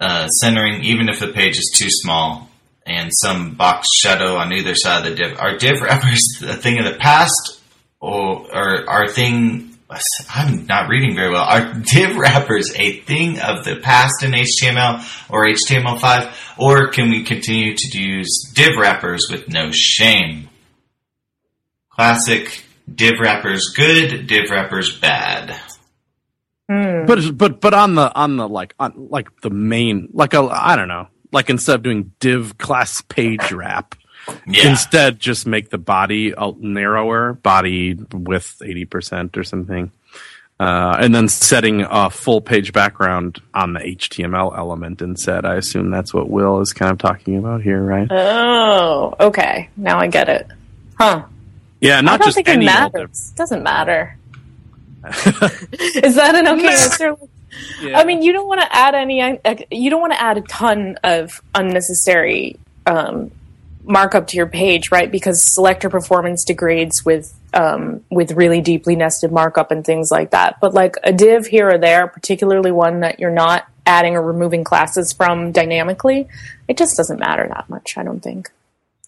[0.00, 2.48] uh, centering, even if the page is too small,
[2.86, 5.38] and some box shadow on either side of the div.
[5.38, 7.60] Are div wrappers a thing of the past,
[8.00, 9.68] or, or are thing?
[10.34, 11.44] I'm not reading very well.
[11.44, 17.24] Are div wrappers a thing of the past in HTML or HTML5, or can we
[17.24, 20.48] continue to use div wrappers with no shame?
[21.90, 25.54] Classic div wrappers good, div wrappers bad.
[26.70, 27.04] Hmm.
[27.06, 30.74] But but but on the on the like on like the main like a I
[30.74, 33.94] don't know like instead of doing div class page wrap,
[34.46, 34.70] Yeah.
[34.70, 39.90] instead just make the body a narrower body width eighty percent or something,
[40.60, 45.44] uh, and then setting a full page background on the HTML element instead.
[45.44, 48.06] I assume that's what Will is kind of talking about here, right?
[48.10, 49.68] Oh, okay.
[49.76, 50.46] Now I get it.
[50.98, 51.24] Huh.
[51.80, 53.32] yeah, I not don't just think it any old matters.
[53.34, 54.16] Doesn't matter.
[55.04, 57.16] Is that an okay answer?
[57.80, 57.98] Yeah.
[57.98, 59.20] I mean, you don't want to add any.
[59.20, 63.30] uh, You don't want to add a ton of unnecessary um,
[63.84, 65.10] markup to your page, right?
[65.10, 70.58] Because selector performance degrades with um, with really deeply nested markup and things like that.
[70.60, 74.64] But like a div here or there, particularly one that you're not adding or removing
[74.64, 76.28] classes from dynamically,
[76.68, 77.98] it just doesn't matter that much.
[77.98, 78.50] I don't think.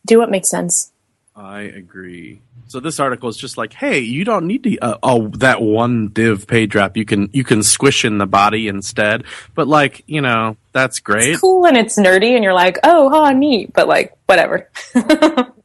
[0.05, 0.93] Do what makes sense.
[1.35, 2.41] I agree.
[2.67, 6.09] So this article is just like, hey, you don't need to uh, oh that one
[6.09, 6.97] div page wrap.
[6.97, 9.25] You can you can squish in the body instead.
[9.55, 11.31] But like you know that's great.
[11.31, 13.73] It's cool and it's nerdy, and you're like, oh, huh, neat.
[13.73, 14.69] But like, whatever.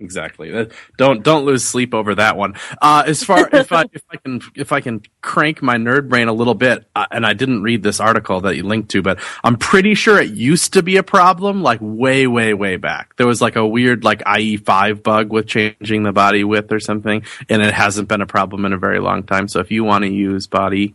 [0.00, 0.66] Exactly.
[0.96, 2.54] Don't don't lose sleep over that one.
[2.80, 6.28] Uh, as far if I if I can if I can crank my nerd brain
[6.28, 9.20] a little bit, uh, and I didn't read this article that you linked to, but
[9.44, 13.14] I'm pretty sure it used to be a problem like way way way back.
[13.16, 17.22] There was like a weird like IE5 bug with changing the body width or something,
[17.50, 19.48] and it hasn't been a problem in a very long time.
[19.48, 20.94] So if you want to use body,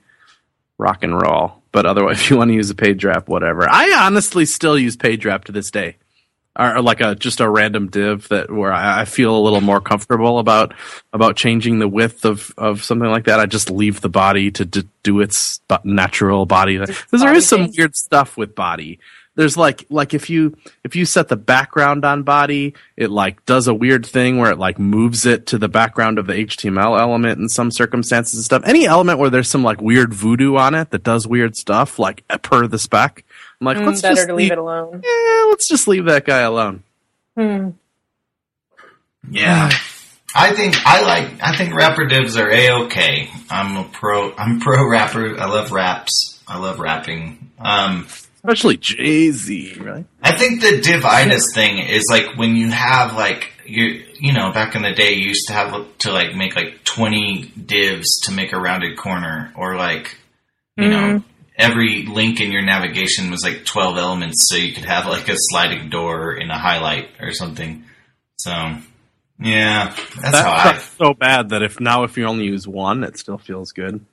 [0.79, 1.61] rock and roll.
[1.71, 3.69] But otherwise, if you want to use a page wrap, whatever.
[3.69, 5.97] I honestly still use page wrap to this day
[6.57, 9.81] or like a just a random div that where I, I feel a little more
[9.81, 10.73] comfortable about
[11.11, 13.39] about changing the width of of something like that.
[13.39, 17.71] I just leave the body to d- do its natural body because there is some
[17.75, 18.99] weird stuff with body.
[19.35, 23.67] There's like like if you if you set the background on body, it like does
[23.67, 27.39] a weird thing where it like moves it to the background of the HTML element
[27.39, 28.63] in some circumstances and stuff.
[28.65, 32.23] Any element where there's some like weird voodoo on it that does weird stuff, like
[32.29, 33.24] eh, per the spec.
[33.61, 35.01] I'm like, Mm, let's better just to leave it alone.
[35.03, 36.83] yeah, let's just leave that guy alone.
[37.37, 37.69] Hmm.
[39.29, 39.69] Yeah.
[40.37, 43.29] I think I like I think rapper divs are a okay.
[43.49, 45.39] I'm a pro I'm pro rapper.
[45.39, 46.41] I love raps.
[46.47, 47.51] I love rapping.
[47.59, 48.07] Um
[48.43, 50.05] Especially Jay Z, right?
[50.21, 54.75] I think the divitis thing is like when you have like you you know back
[54.75, 58.51] in the day you used to have to like make like twenty divs to make
[58.53, 60.17] a rounded corner or like
[60.77, 61.23] you know
[61.57, 65.35] every link in your navigation was like twelve elements so you could have like a
[65.37, 67.83] sliding door in a highlight or something.
[68.37, 68.51] So
[69.39, 70.77] yeah, that's how I.
[70.97, 74.05] So bad that if now if you only use one, it still feels good.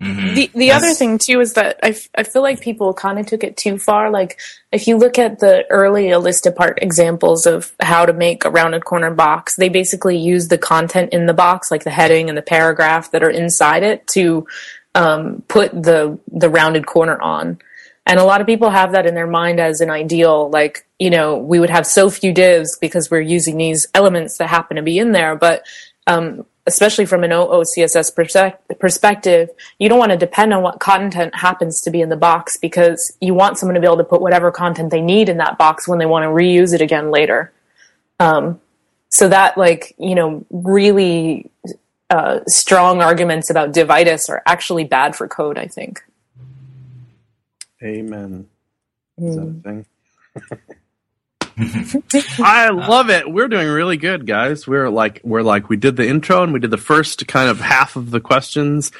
[0.00, 0.34] mhm.
[0.34, 3.18] The the That's- other thing too is that I, f- I feel like people kind
[3.18, 4.10] of took it too far.
[4.10, 4.38] Like
[4.70, 8.50] if you look at the early A List Apart examples of how to make a
[8.50, 12.36] rounded corner box, they basically use the content in the box, like the heading and
[12.38, 14.46] the paragraph that are inside it, to
[14.94, 17.58] um, put the the rounded corner on.
[18.06, 21.10] And a lot of people have that in their mind as an ideal, like, you
[21.10, 24.82] know, we would have so few divs because we're using these elements that happen to
[24.82, 25.36] be in there.
[25.36, 25.66] But
[26.06, 28.14] um, especially from an OOCSS
[28.78, 32.56] perspective, you don't want to depend on what content happens to be in the box
[32.56, 35.58] because you want someone to be able to put whatever content they need in that
[35.58, 37.52] box when they want to reuse it again later.
[38.20, 38.60] Um,
[39.08, 41.50] so that, like, you know, really
[42.10, 46.02] uh, strong arguments about divitis are actually bad for code, I think.
[47.82, 48.48] Amen.
[49.18, 49.86] Is that a thing?
[52.38, 53.30] I love it.
[53.30, 54.66] We're doing really good, guys.
[54.66, 57.60] We're like we're like we did the intro and we did the first kind of
[57.60, 58.92] half of the questions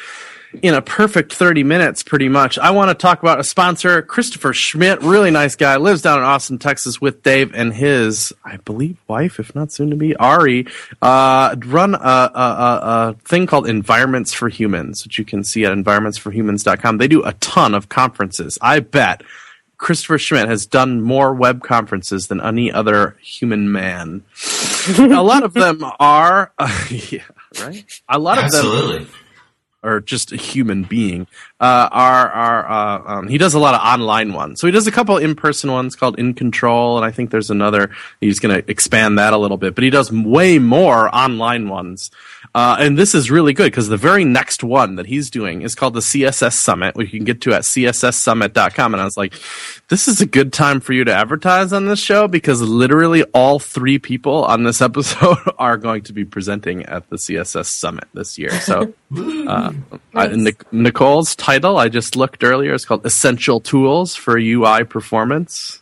[0.62, 2.58] in a perfect 30 minutes pretty much.
[2.58, 6.24] I want to talk about a sponsor, Christopher Schmitt, really nice guy, lives down in
[6.24, 10.66] Austin, Texas with Dave and his, I believe, wife, if not soon to be, Ari,
[11.02, 12.80] uh, run a, a, a,
[13.10, 16.98] a thing called Environments for Humans, which you can see at environmentsforhumans.com.
[16.98, 18.58] They do a ton of conferences.
[18.62, 19.22] I bet
[19.76, 24.24] Christopher Schmitt has done more web conferences than any other human man.
[24.98, 26.52] a lot of them are,
[26.90, 27.22] yeah,
[27.60, 27.84] right?
[28.08, 29.06] A lot of them Absolutely.
[29.82, 31.26] Or just a human being
[31.60, 34.60] uh, are are uh, um, he does a lot of online ones.
[34.60, 37.50] So he does a couple in person ones called In Control, and I think there's
[37.50, 37.90] another.
[38.20, 42.10] He's going to expand that a little bit, but he does way more online ones.
[42.54, 45.74] Uh, and this is really good because the very next one that he's doing is
[45.74, 48.94] called the CSS Summit, which you can get to at csssummit.com.
[48.94, 49.34] And I was like,
[49.88, 53.58] this is a good time for you to advertise on this show because literally all
[53.58, 58.38] three people on this episode are going to be presenting at the CSS Summit this
[58.38, 58.50] year.
[58.60, 59.72] So uh,
[60.18, 65.80] Uh, Nic- Nicole's title I just looked earlier is called Essential Tools for UI Performance.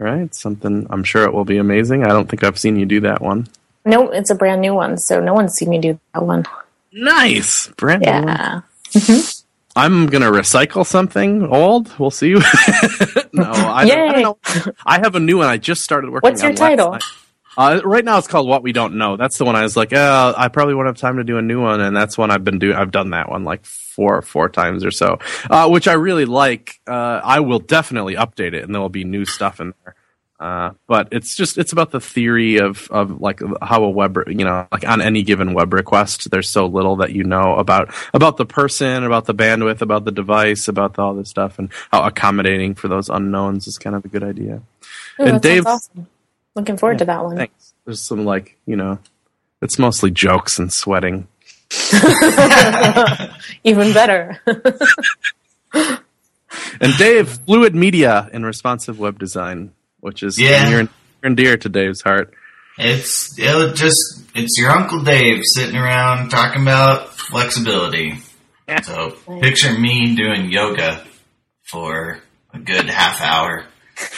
[0.00, 2.04] All right, something I'm sure it will be amazing.
[2.04, 3.46] I don't think I've seen you do that one.
[3.84, 6.44] No, it's a brand new one, so no one's seen me do that one.
[6.92, 8.26] Nice, brand new one.
[8.28, 8.60] Yeah.
[8.94, 9.38] Mm-hmm.
[9.74, 11.92] I'm gonna recycle something old.
[11.98, 12.32] We'll see.
[12.34, 14.38] no, I, don't- I don't know.
[14.84, 15.48] I have a new one.
[15.48, 16.28] I just started working.
[16.28, 16.98] What's your title?
[17.56, 19.92] Uh, right now, it's called "What We Don't Know." That's the one I was like,
[19.92, 22.44] uh, I probably won't have time to do a new one, and that's one I've
[22.44, 22.76] been doing.
[22.76, 25.18] I've done that one like four four times or so,
[25.50, 26.80] uh, which I really like.
[26.86, 29.94] Uh, I will definitely update it, and there will be new stuff in there.
[30.40, 34.44] Uh, but it's just it's about the theory of of like how a web you
[34.44, 38.38] know like on any given web request there's so little that you know about about
[38.38, 42.74] the person about the bandwidth about the device about all this stuff and how accommodating
[42.74, 44.60] for those unknowns is kind of a good idea
[45.20, 46.08] Ooh, And Dave- awesome.
[46.54, 47.36] Looking forward to that one.
[47.36, 48.98] thanks there's some like you know
[49.60, 51.26] it's mostly jokes and sweating
[53.64, 54.38] Even better.
[55.72, 60.68] and dave fluid media and responsive web design which is Yeah.
[60.68, 62.34] near and, near and dear to dave's heart
[62.78, 63.98] It's it just
[64.34, 68.18] it's your Uncle Dave sitting around talking about flexibility.
[68.82, 69.10] So
[69.42, 71.04] picture me doing yoga
[71.70, 72.20] for
[72.54, 73.66] a good half hour.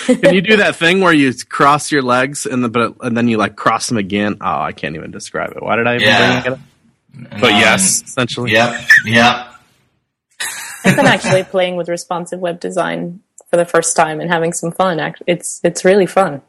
[0.06, 3.28] Can you do that thing where you cross your legs and the but and then
[3.28, 4.36] you like cross them again?
[4.40, 5.62] Oh, I can't even describe it.
[5.62, 6.40] Why did I even Yeah.
[6.42, 6.64] bring it up?
[7.32, 8.52] But then- yes, essentially.
[8.52, 8.80] Yep.
[9.06, 9.46] Yep.
[10.84, 13.20] I've been actually playing with responsive web design
[13.50, 15.00] for the first time and having some fun.
[15.00, 16.42] Act- It's it's really fun.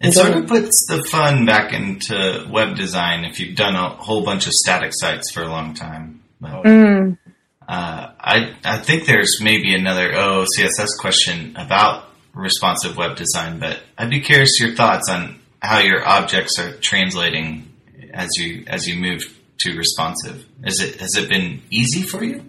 [0.00, 4.24] It sort of puts the fun back into web design if you've done a whole
[4.24, 6.20] bunch of static sites for a long time.
[6.40, 7.18] But, Mm.
[7.66, 14.10] uh, I I think there's maybe another OOCSS question about responsive web design, but I'd
[14.10, 17.68] be curious your thoughts on how your objects are translating
[18.12, 20.46] as you as you move to responsive.
[20.64, 22.44] Is it has it been easy for you?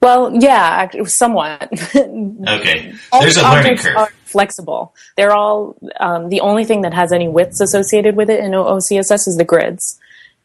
[0.00, 1.70] Well, yeah, somewhat.
[2.48, 3.96] Okay, All there's a learning curve.
[3.96, 4.94] Are flexible.
[5.16, 9.26] They're all um, the only thing that has any widths associated with it in OOCSS
[9.26, 9.98] is the grids,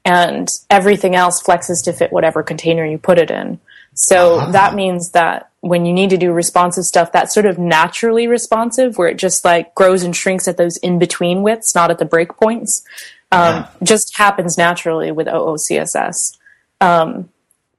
[0.04, 3.60] and everything else flexes to fit whatever container you put it in.
[3.94, 4.52] So Ah.
[4.52, 8.98] that means that when you need to do responsive stuff, that's sort of naturally responsive,
[8.98, 12.06] where it just like grows and shrinks at those in between widths, not at the
[12.06, 12.82] breakpoints.
[13.32, 13.68] Um, Yeah.
[13.84, 16.38] Just happens naturally with OOCSS.
[16.82, 17.30] Um,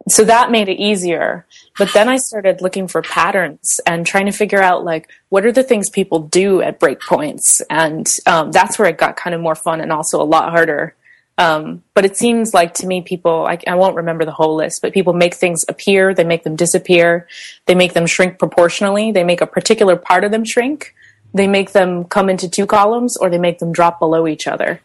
[0.09, 1.47] so that made it easier.
[1.79, 5.53] But then I started looking for patterns and trying to figure out like what are
[5.53, 9.55] the things people do at breakpoints, and um, that's where it got kind of more
[9.55, 10.95] fun and also a lot harder.
[11.43, 14.81] Um, but it seems like to me, people I, I won't remember the whole list,
[14.83, 17.27] but people make things appear, they make them disappear,
[17.67, 20.95] they make them shrink proportionally, they make a particular part of them shrink,
[21.35, 24.81] they make them come into two columns, or they make them drop below each other.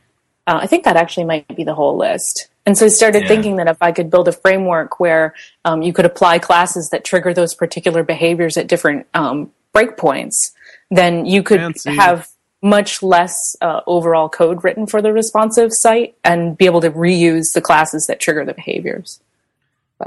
[0.47, 2.47] Uh, I think that actually might be the whole list.
[2.65, 3.27] And so I started Yeah.
[3.27, 7.03] thinking that if I could build a framework where um, you could apply classes that
[7.03, 10.51] trigger those particular behaviors at different um, breakpoints,
[10.89, 11.95] then you could Fancy.
[11.95, 12.29] have
[12.61, 17.53] much less uh, overall code written for the responsive site and be able to reuse
[17.53, 19.19] the classes that trigger the behaviors.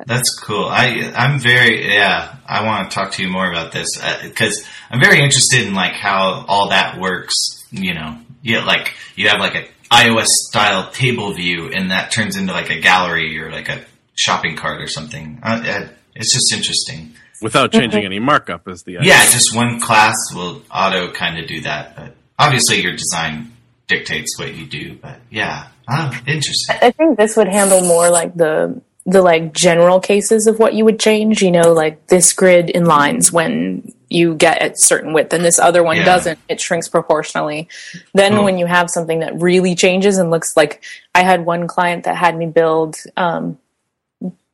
[0.06, 0.66] That's cool.
[0.66, 2.36] I I'm very yeah.
[2.46, 5.94] I want to talk to you more about this because I'm very interested in like
[5.94, 7.34] how all that works.
[7.72, 12.36] You know, yeah, like you have like a iOS style table view, and that turns
[12.36, 13.84] into like a gallery or like a
[14.14, 15.40] shopping cart or something.
[15.42, 17.14] Uh, uh, it's just interesting.
[17.42, 19.10] Without changing any markup is the idea.
[19.10, 23.52] Yeah, just one class will auto kind of do that, but obviously your design
[23.86, 24.96] dictates what you do.
[25.00, 26.76] But yeah, oh, interesting.
[26.82, 30.84] I think this would handle more like the the like general cases of what you
[30.84, 31.42] would change.
[31.42, 35.58] You know, like this grid in lines when you get at certain width, and this
[35.58, 36.04] other one Yeah.
[36.04, 36.38] doesn't.
[36.48, 37.68] It shrinks proportionally.
[38.14, 38.44] Then Cool.
[38.44, 40.82] when you have something that really changes and looks like
[41.14, 42.96] I had one client that had me build.
[43.16, 43.58] Um,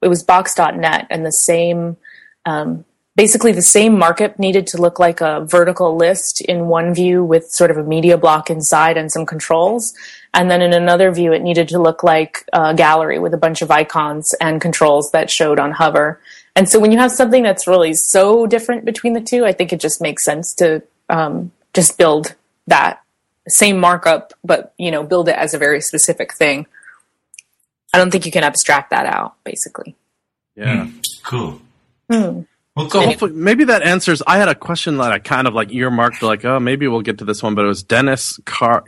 [0.03, 1.97] it was box.net and the same
[2.45, 2.85] um,
[3.17, 7.51] basically the same markup needed to look like a vertical list in one view with
[7.51, 9.95] sort of a media block inside and some controls.
[10.35, 13.63] And then in another view, it needed to look like a gallery with a bunch
[13.63, 16.21] of icons and controls that showed on hover.
[16.55, 19.73] And so when you have something that's really so different between the two, I think
[19.73, 22.35] it just makes sense to um, just build
[22.67, 23.03] that
[23.49, 26.67] same markup, but you know, build it as a very specific thing.
[27.95, 29.95] I don't think you can abstract that out, basically.
[30.55, 30.89] Yeah.
[31.23, 31.63] Cool.
[32.11, 32.43] Hmm.
[32.77, 34.23] Well, So hopefully, maybe that answers.
[34.27, 37.19] I had a question that I kind of like earmarked, like, oh, maybe we'll get
[37.19, 38.85] to this one, but it was Dennis Car-.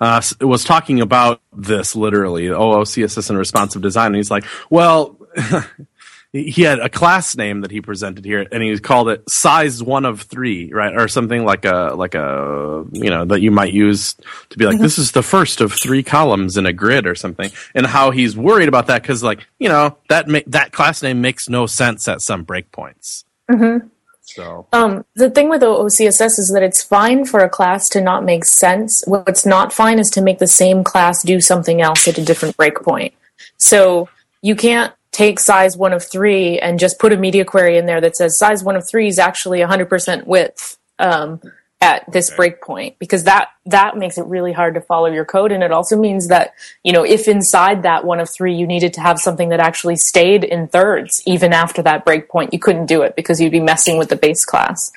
[0.00, 4.08] Uh, was talking about this literally, OO, CSS, and responsive design.
[4.08, 5.16] And he's like, well,
[6.32, 10.06] he had a class name that he presented here, and he called it size one
[10.06, 14.14] of three, right, or something like a like a you know that you might use
[14.48, 17.50] to be like this is the first of three columns in a grid or something,
[17.74, 21.20] and how he's worried about that because like you know that ma- that class name
[21.20, 23.24] makes no sense at some breakpoints.
[23.50, 23.86] Mm-hmm.
[24.22, 28.24] So Um, the thing with OOCSS is that it's fine for a class to not
[28.24, 29.02] make sense.
[29.06, 32.56] What's not fine is to make the same class do something else at a different
[32.56, 33.12] breakpoint.
[33.58, 34.08] So
[34.40, 38.00] you can't take size one of three and just put a media query in there
[38.00, 41.40] that says size one of three is actually 100% width um,
[41.82, 45.52] at this breakpoint because that that makes it really hard to follow your code.
[45.52, 46.54] And it also means that
[46.84, 49.96] you know if inside that one of three you needed to have something that actually
[49.96, 53.98] stayed in thirds even after that breakpoint you couldn't do it because you'd be messing
[53.98, 54.92] with the base class.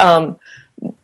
[0.00, 0.38] Um,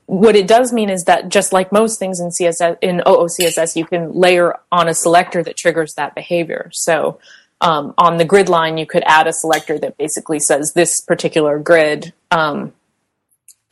[0.07, 3.85] what it does mean is that just like most things in CSS in OOCSS, you
[3.85, 6.71] can layer on a selector that triggers that behavior.
[6.73, 7.21] So
[7.61, 11.59] um, on the grid line, you could add a selector that basically says this particular
[11.59, 12.73] grid, um,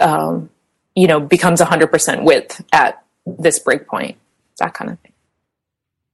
[0.00, 0.50] um,
[0.94, 4.16] you know, becomes 100% width at this breakpoint.
[4.58, 5.12] That kind of thing.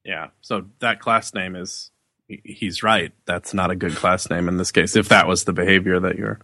[0.05, 1.91] yeah, so that class name is,
[2.27, 3.13] he's right.
[3.25, 4.97] That's not a good class name in this case.
[4.97, 6.41] If that was the behavior that you're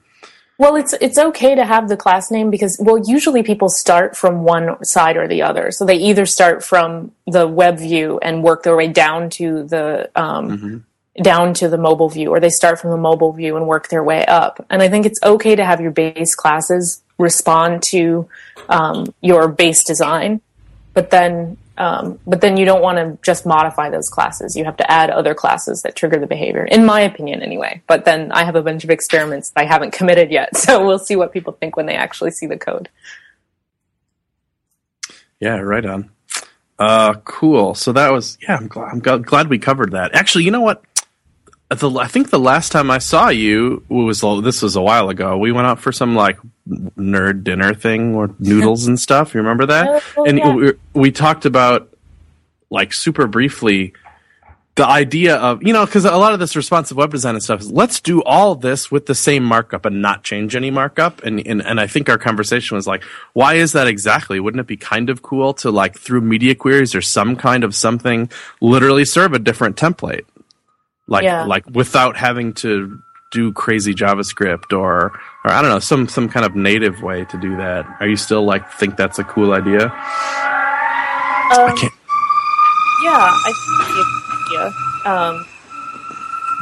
[0.59, 4.45] Well, it's it's okay to have the class name because well, usually people start from
[4.45, 5.73] one side or the other.
[5.73, 10.11] So they either start from the web view and work their way down to the
[10.15, 10.85] um,
[11.23, 14.05] down to the mobile view, or they start from the mobile view and work their
[14.05, 14.65] way up.
[14.71, 18.29] And I think it's okay to have your base classes respond to
[18.69, 20.41] um, your base design,
[20.95, 24.57] but then um, but then you don't want to just modify those classes.
[24.57, 27.83] You have to add other classes that trigger the behavior, in my opinion, anyway.
[27.87, 30.99] But then I have a bunch of experiments that I haven't committed yet, so we'll
[30.99, 32.89] see what people think when they actually see the code.
[35.39, 36.11] Yeah, right on.
[36.81, 37.75] Uh, cool.
[37.75, 38.57] So that was yeah.
[38.57, 38.89] I'm glad.
[38.93, 40.15] I'm glad, glad we covered that.
[40.15, 40.83] Actually, you know what?
[41.71, 45.37] The, I think the last time I saw you was this was a while ago.
[45.37, 49.35] We went out for some like nerd dinner thing or noodles and stuff.
[49.35, 49.87] You remember that?
[49.87, 50.55] Oh, oh and yeah.
[50.55, 51.95] we, we talked about
[52.71, 53.93] like super briefly
[54.79, 57.61] the idea of you know because a lot of this responsive web design and stuff
[57.61, 61.45] is let's do all this with the same markup and not change any markup and,
[61.49, 63.03] and and i think our conversation was like
[63.33, 66.95] why is that exactly wouldn't it be kind of cool to like through media queries
[66.95, 70.25] or some kind of something literally serve a different template
[71.09, 71.43] like Yeah.
[71.45, 75.13] like without having to do crazy javascript or
[75.45, 78.17] or i don't know some some kind of native way to do that are you
[78.17, 79.85] still like think that's a cool idea
[81.51, 81.93] Um, can't-
[83.03, 84.67] Yeah, I think it's a idea.
[85.07, 85.47] Um,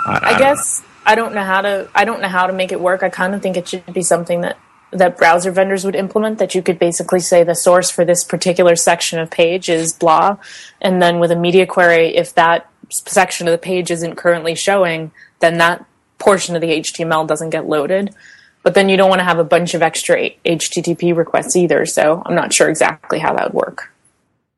[0.06, 2.72] I, I don't guess I don't know how to I don't know how to make
[2.72, 3.02] it work.
[3.02, 4.56] I kind of think it should be something that
[4.92, 8.76] that browser vendors would implement that you could basically say the source for this particular
[8.76, 10.36] section of page is blah
[10.80, 15.10] and then with a media query if that section of the page isn't currently showing
[15.40, 15.84] then that
[16.18, 18.14] portion of the HTML doesn't get loaded.
[18.62, 22.20] But then you don't want to have a bunch of extra HTTP requests either, so
[22.26, 23.92] I'm not sure exactly how that would work.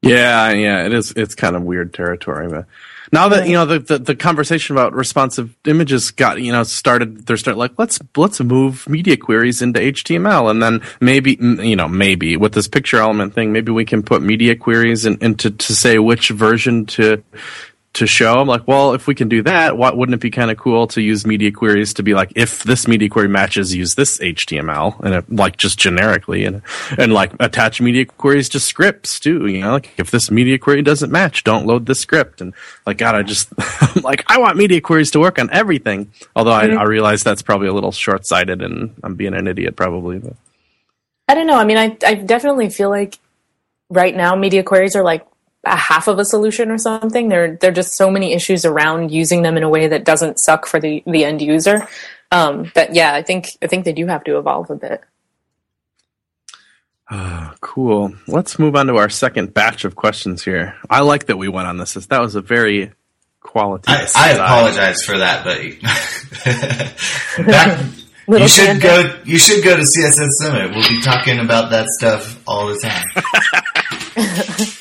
[0.01, 1.13] Yeah, yeah, it is.
[1.13, 2.67] It's kind of weird territory, but
[3.13, 7.27] now that you know the, the, the conversation about responsive images got you know started,
[7.27, 11.89] they're start like let's let's move media queries into HTML, and then maybe you know
[11.89, 15.75] maybe with this picture element thing, maybe we can put media queries in, into to
[15.75, 17.23] say which version to
[17.95, 18.35] to show.
[18.35, 20.87] I'm like, well, if we can do that, what wouldn't it be kind of cool
[20.89, 25.01] to use media queries to be like, if this media query matches, use this HTML
[25.01, 26.63] and it, like just generically and
[26.97, 29.47] and like attach media queries to scripts too.
[29.47, 32.41] You know, like if this media query doesn't match, don't load the script.
[32.41, 32.55] And
[32.87, 36.13] like, God, I just I'm like I want media queries to work on everything.
[36.37, 39.77] Although I, I realize that's probably a little short sighted and I'm being an idiot
[39.77, 40.19] probably.
[40.19, 40.35] But.
[41.27, 41.59] I don't know.
[41.59, 43.19] I mean, I I definitely feel like
[43.91, 45.27] right now media queries are like
[45.73, 47.29] a half of a solution or something.
[47.29, 50.39] There there are just so many issues around using them in a way that doesn't
[50.39, 51.87] suck for the the end user.
[52.31, 55.03] Um, but yeah, I think I think they do have to evolve a bit.
[57.11, 58.13] Ah, cool.
[58.27, 60.77] Let's move on to our second batch of questions here.
[60.91, 61.95] I like that we went on this.
[61.95, 62.93] That was a very
[63.41, 63.85] quality.
[63.89, 65.59] I, I apologize for that, but
[67.47, 67.81] back,
[68.29, 68.83] you should tangent.
[68.83, 69.21] go.
[69.25, 70.71] You should go to CSS Summit.
[70.71, 73.07] We'll be talking about that stuff all the time.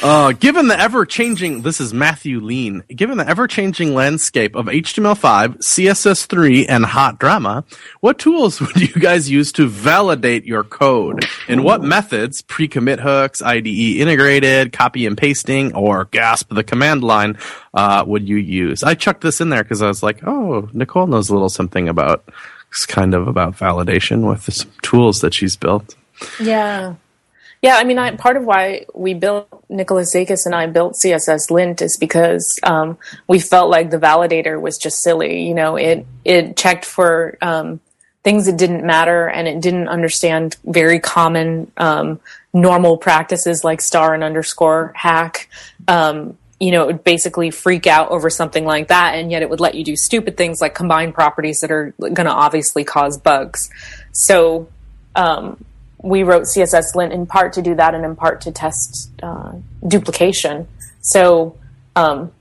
[0.00, 2.82] Uh, given the ever changing, this is Matthew Lean.
[2.88, 7.64] Given the ever changing landscape of HTML5, CSS3, and hot drama,
[8.00, 11.24] what tools would you guys use to validate your code?
[11.48, 17.38] And what methods, pre-commit hooks, IDE integrated, copy and pasting, or gasp the command line,
[17.74, 18.82] uh, would you use?
[18.82, 21.88] I chucked this in there because I was like, oh, Nicole knows a little something
[21.88, 22.28] about,
[22.88, 25.94] kind of about validation with some tools that she's built.
[26.40, 26.94] Yeah.
[27.62, 31.48] Yeah, I mean, I, part of why we built Nicholas Zakas and I built CSS
[31.48, 32.98] Lint is because um,
[33.28, 35.46] we felt like the validator was just silly.
[35.46, 37.78] You know, it it checked for um,
[38.24, 42.18] things that didn't matter and it didn't understand very common um,
[42.52, 45.48] normal practices like star and underscore hack.
[45.86, 49.50] Um, you know, it would basically freak out over something like that, and yet it
[49.50, 53.18] would let you do stupid things like combine properties that are going to obviously cause
[53.18, 53.70] bugs.
[54.10, 54.68] So
[55.14, 55.64] um,
[56.02, 59.52] we wrote CSS lint in part to do that and in part to test uh,
[59.86, 60.66] duplication.
[61.00, 61.56] So,
[61.96, 62.32] um,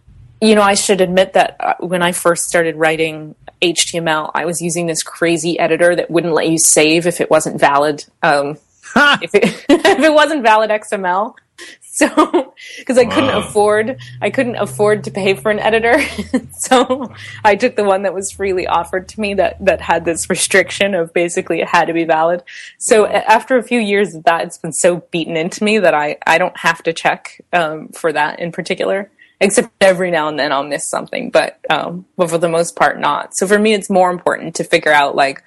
[0.41, 4.61] you know, I should admit that uh, when I first started writing HTML, I was
[4.61, 8.05] using this crazy editor that wouldn't let you save if it wasn't valid.
[8.23, 8.57] Um,
[8.95, 11.35] if, it, if it wasn't valid XML.
[11.81, 12.50] So,
[12.81, 16.01] because I couldn't afford, I couldn't afford to pay for an editor.
[16.57, 17.13] so
[17.43, 20.95] I took the one that was freely offered to me that, that had this restriction
[20.95, 22.43] of basically it had to be valid.
[22.77, 25.93] So a- after a few years of that, it's been so beaten into me that
[25.93, 29.11] I, I don't have to check, um, for that in particular.
[29.39, 32.99] Except every now and then I'll miss something, but, um, but for the most part
[32.99, 33.35] not.
[33.35, 35.43] So for me, it's more important to figure out like,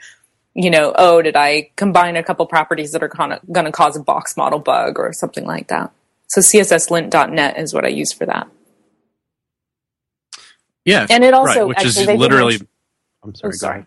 [0.55, 4.03] you know, oh, did I combine a couple properties that are going to cause a
[4.03, 5.93] box model bug or something like that?
[6.29, 8.49] So CSSLint.net is what I use for that.
[10.85, 11.07] Yeah.
[11.09, 12.69] And it also right, which actually, is they literally, mention-
[13.23, 13.87] I'm oh, sorry, go sorry.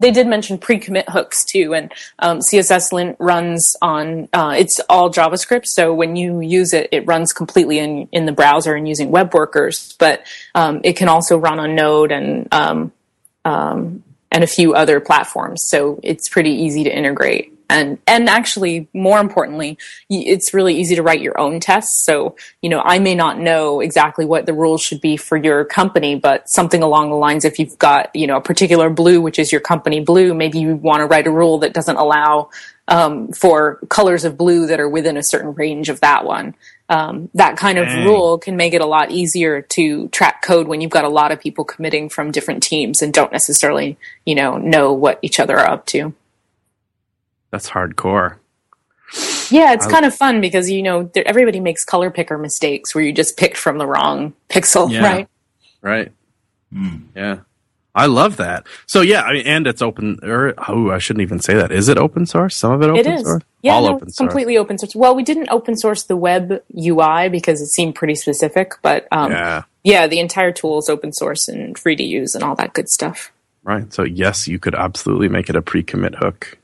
[0.00, 5.08] They did mention pre-commit hooks too, and um, CSS Lint runs on uh, it's all
[5.08, 5.66] JavaScript.
[5.66, 9.32] So when you use it, it runs completely in in the browser and using web
[9.32, 9.94] workers.
[10.00, 12.92] But um, it can also run on Node and um,
[13.44, 15.62] um, and a few other platforms.
[15.68, 17.53] So it's pretty easy to integrate.
[17.70, 19.78] And and actually, more importantly,
[20.10, 22.04] it's really easy to write your own tests.
[22.04, 25.64] So you know, I may not know exactly what the rules should be for your
[25.64, 29.38] company, but something along the lines, if you've got you know a particular blue, which
[29.38, 32.50] is your company blue, maybe you want to write a rule that doesn't allow
[32.88, 36.54] um, for colors of blue that are within a certain range of that one.
[36.88, 40.82] Um, that kind of rule can make it a lot easier to track code when
[40.82, 43.96] you've got a lot of people committing from different teams and don't necessarily,
[44.26, 46.14] you know, know what each other are up to.
[47.54, 48.38] That's hardcore.
[49.48, 53.04] Yeah, it's I- kind of fun because you know everybody makes color picker mistakes where
[53.04, 55.02] you just picked from the wrong pixel, Yeah.
[55.04, 55.28] right?
[55.80, 56.10] Right.
[56.72, 56.96] Hmm.
[57.14, 57.38] Yeah.
[57.94, 58.66] I love that.
[58.86, 60.18] So yeah, I mean, and it's open.
[60.24, 61.70] Or oh, I shouldn't even say that.
[61.70, 62.56] Is it open source?
[62.56, 63.22] Some of it open It is.
[63.22, 63.44] source.
[63.62, 64.16] Yeah, All no, open source.
[64.16, 64.96] completely open source.
[64.96, 69.30] Well, we didn't open source the web UI because it seemed pretty specific, but um,
[69.30, 69.62] Yeah.
[69.84, 72.88] yeah, the entire tool is open source and free to use and all that good
[72.88, 73.30] stuff.
[73.62, 73.92] Right.
[73.94, 76.58] So yes, you could absolutely make it a pre-commit hook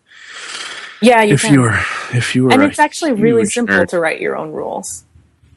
[1.01, 1.55] Yeah, you if can.
[1.55, 1.79] you were
[2.13, 2.53] if you were.
[2.53, 3.89] and it's actually really simple nerd.
[3.89, 5.05] to write your own rules.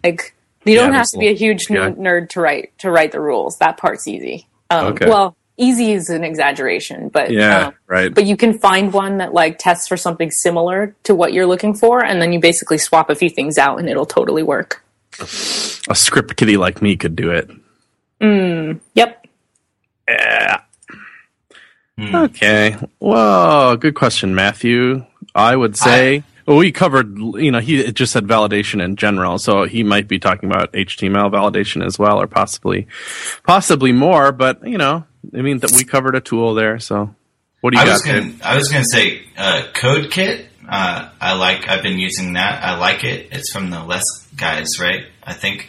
[0.03, 0.33] Like
[0.65, 1.89] you Yeah, don't have to be a huge yeah.
[1.89, 3.57] nerd to write to write the rules.
[3.57, 4.47] That part's easy.
[4.69, 5.07] Um, Okay.
[5.07, 8.13] Well, easy is an exaggeration, but Yeah, um, right.
[8.13, 11.73] but you can find one that like tests for something similar to what you're looking
[11.73, 14.83] for, and then you basically swap a few things out, and it'll totally work.
[15.19, 15.25] A
[15.95, 17.49] script kiddie like me could do it.
[18.19, 19.27] Yep.
[20.07, 20.61] Yeah.
[21.99, 22.15] Hmm.
[22.15, 22.75] Okay.
[22.99, 25.05] Well, good question, Matthew.
[25.35, 26.23] I would say.
[26.45, 27.17] well, we covered.
[27.17, 31.31] You know, he just said validation in general, so he might be talking about HTML
[31.31, 32.87] validation as well, or possibly,
[33.43, 34.31] possibly more.
[34.31, 35.05] But you know,
[35.37, 36.79] I mean, that we covered a tool there.
[36.79, 37.15] So,
[37.61, 37.93] what do you I got?
[37.93, 40.45] was gonna, I was gonna say, uh, CodeKit.
[40.67, 41.67] Uh, I like.
[41.67, 42.63] I've been using that.
[42.63, 43.29] I like it.
[43.31, 44.03] It's from the Less
[44.37, 45.05] guys, right?
[45.23, 45.67] I think.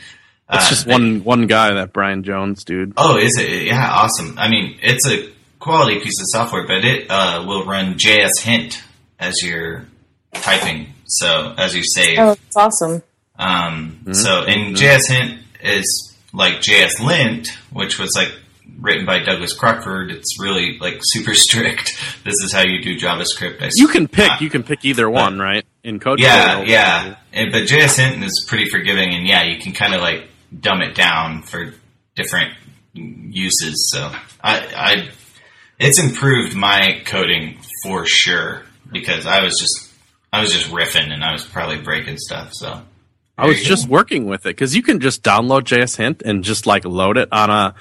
[0.52, 2.92] It's Uh, just they- one one guy, that Bryan Jones dude.
[2.96, 3.62] Oh, is it?
[3.64, 4.36] Yeah, awesome.
[4.38, 8.82] I mean, it's a quality piece of software, but it uh, will run JS Hint
[9.24, 9.86] as you're
[10.32, 10.88] typing.
[11.06, 12.18] So as you save.
[12.18, 13.02] Oh, that's awesome.
[13.38, 14.12] Um, Mm-hmm.
[14.12, 18.32] So, and JS Hint is like JS Lint, which was like
[18.80, 20.10] written by Douglas Crockford.
[20.10, 21.96] It's really like super strict.
[22.24, 23.62] This is how you do JavaScript.
[23.62, 24.30] I You can pick.
[24.30, 25.64] uh, You can pick either one, right?
[25.82, 26.18] In code.
[26.20, 26.68] yeah, Code.
[26.68, 27.16] yeah.
[27.32, 30.28] And, but JS Hint is pretty forgiving, and yeah, you can kind of like
[30.60, 31.74] dumb it down for
[32.14, 32.54] different
[32.94, 33.90] uses.
[33.92, 34.10] So
[34.42, 35.08] I, I,
[35.78, 38.62] it's improved my coding for sure
[38.94, 39.92] because I was just,
[40.32, 42.54] I was just riffing and I was probably breaking stuff.
[42.54, 42.80] So
[43.36, 46.66] I was just working with it because you can just download JS Hint and just
[46.66, 47.74] like load it on a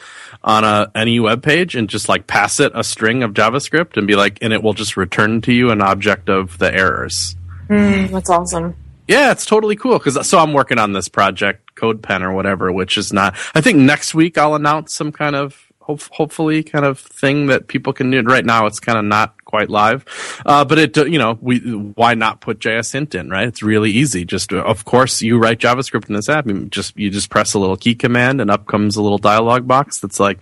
[0.43, 4.07] on a any web page and just like pass it a string of JavaScript and
[4.07, 7.35] be like, and it will just return to you an object of the errors.
[7.69, 8.75] Mm, that's awesome.
[9.07, 12.97] Yeah, it's totally cool because so I'm working on this project, CodePen or whatever, which
[12.97, 13.35] is not.
[13.53, 17.67] I think next week I'll announce some kind of hope, hopefully kind of thing that
[17.67, 18.21] people can do.
[18.21, 20.03] Right now, it's kind of not quite live,
[20.47, 21.59] uh, but it you know we
[21.93, 23.47] why not put JS Hint in right?
[23.47, 24.25] It's really easy.
[24.25, 27.53] Just uh, of course you write JavaScript in this app, you just you just press
[27.53, 30.39] a little key command and up comes a little dialog box that's like,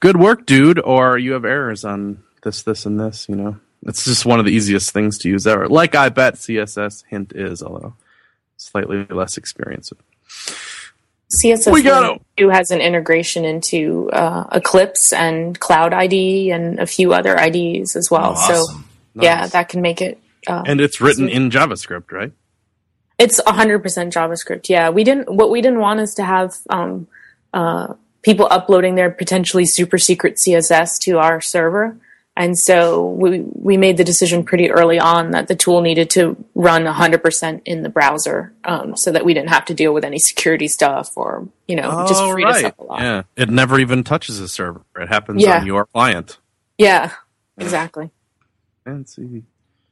[0.00, 3.60] "Good work, dude," or "You have errors on this, this, and this." You know.
[3.86, 5.68] It's just one of the easiest things to use ever.
[5.68, 7.92] Like I bet CSS hint is, although
[8.56, 9.92] slightly less experienced.
[11.30, 12.18] CSS We gotta-
[12.50, 18.10] has an integration into uh, Eclipse and Cloud ID and a few other IDs as
[18.10, 18.30] well.
[18.30, 18.84] Oh, awesome.
[19.16, 20.18] So yeah, that can make it.
[20.46, 22.32] Uh, And it's written in JavaScript, right?
[23.18, 24.68] It's 100% JavaScript.
[24.68, 25.30] Yeah, we didn't.
[25.30, 27.08] What we didn't want is to have um,
[27.52, 31.96] uh, people uploading their potentially super secret CSS to our server,
[32.38, 36.36] and so we we made the decision pretty early on that the tool needed to
[36.54, 40.18] run 100% in the browser, um, so that we didn't have to deal with any
[40.18, 43.00] security stuff or you know just Oh, freed us up a lot.
[43.00, 43.22] Yeah.
[43.36, 44.80] It never even touches a server.
[44.96, 45.58] It happens Yeah.
[45.60, 46.38] on your client.
[46.78, 47.10] yeah
[47.58, 48.10] exactly.
[48.84, 49.42] Fancy.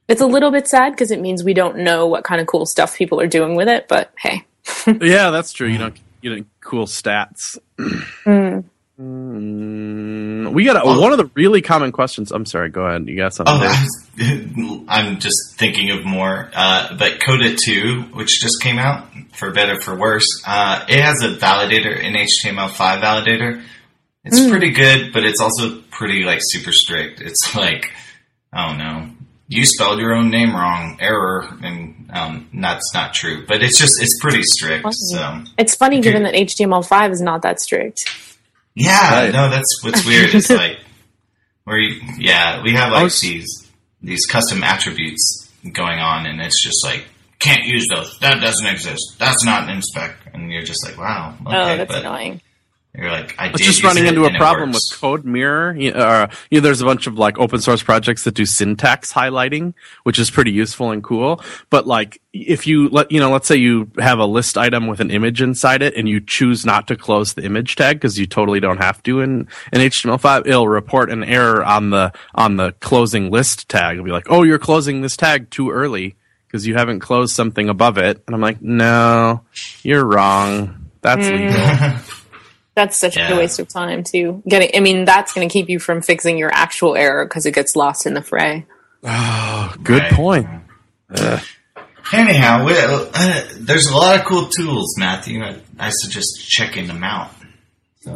[0.07, 2.65] It's a little bit sad because it means we don't know what kind of cool
[2.65, 4.45] stuff people are doing with it, but hey.
[4.87, 5.67] yeah, that's true.
[5.67, 7.57] You don't you don't cool stats.
[8.25, 8.63] Mm,
[8.97, 10.99] we got a, Oh.
[10.99, 12.31] one of the really common questions.
[12.31, 12.69] I'm sorry.
[12.69, 13.07] Go ahead.
[13.07, 13.55] You got something?
[13.55, 13.85] Oh.
[14.19, 16.49] I, I'm just thinking of more.
[16.55, 21.21] Uh, but Coda 2, which just came out, for better for worse, uh, it has
[21.23, 23.61] a validator, an HTML5 validator.
[24.23, 27.21] It's pretty good, but it's also pretty like super strict.
[27.21, 27.91] It's like,
[28.51, 29.09] I don't know,
[29.47, 33.45] you spelled your own name wrong, error, and um, that's not true.
[33.47, 34.85] But it's just it's pretty strict.
[34.91, 38.03] So It's funny given that HTML5 is not that strict.
[38.79, 39.33] Yeah, Right.
[39.33, 40.33] no, that's what's weird.
[40.35, 40.79] It's like
[41.63, 43.47] where you, yeah, we have like oh, was- these
[44.01, 47.05] these custom attributes going on, and it's just like
[47.39, 48.17] can't use those.
[48.19, 49.15] That doesn't exist.
[49.19, 52.41] That's not in spec, and you're just like, wow, oh, okay, oh, that's but annoying.
[52.97, 54.83] You're like, I It's did just running into a and it problem with.
[54.99, 55.75] Code Mirror.
[55.75, 58.45] You know, uh, you know, there's a bunch of like open source projects that do
[58.45, 61.41] syntax highlighting, which is pretty useful and cool.
[61.69, 64.99] But like, if you let you know, let's say you have a list item with
[64.99, 68.25] an image inside it, and you choose not to close the image tag because you
[68.25, 72.71] totally don't have to in in HTML5, it'll report an error on the on the
[72.79, 73.93] closing list tag.
[73.93, 76.15] It'll be like, oh, you're closing this tag too early
[76.47, 78.23] because you haven't closed something above it.
[78.25, 79.41] And I'm like, no,
[79.83, 80.89] you're wrong.
[81.01, 82.13] That's legal.
[82.77, 83.33] That's such Yeah.
[83.33, 84.43] a waste of time too.
[84.47, 87.55] Getting, I mean, that's going to keep you from fixing your actual error because it
[87.55, 88.67] gets lost in the fray.
[89.01, 90.11] Good Right.
[90.11, 90.47] point.
[92.13, 95.43] Anyhow, we, uh, there's a lot of cool tools, Matthew.
[95.43, 97.31] I, I suggest checking them out.
[98.01, 98.11] So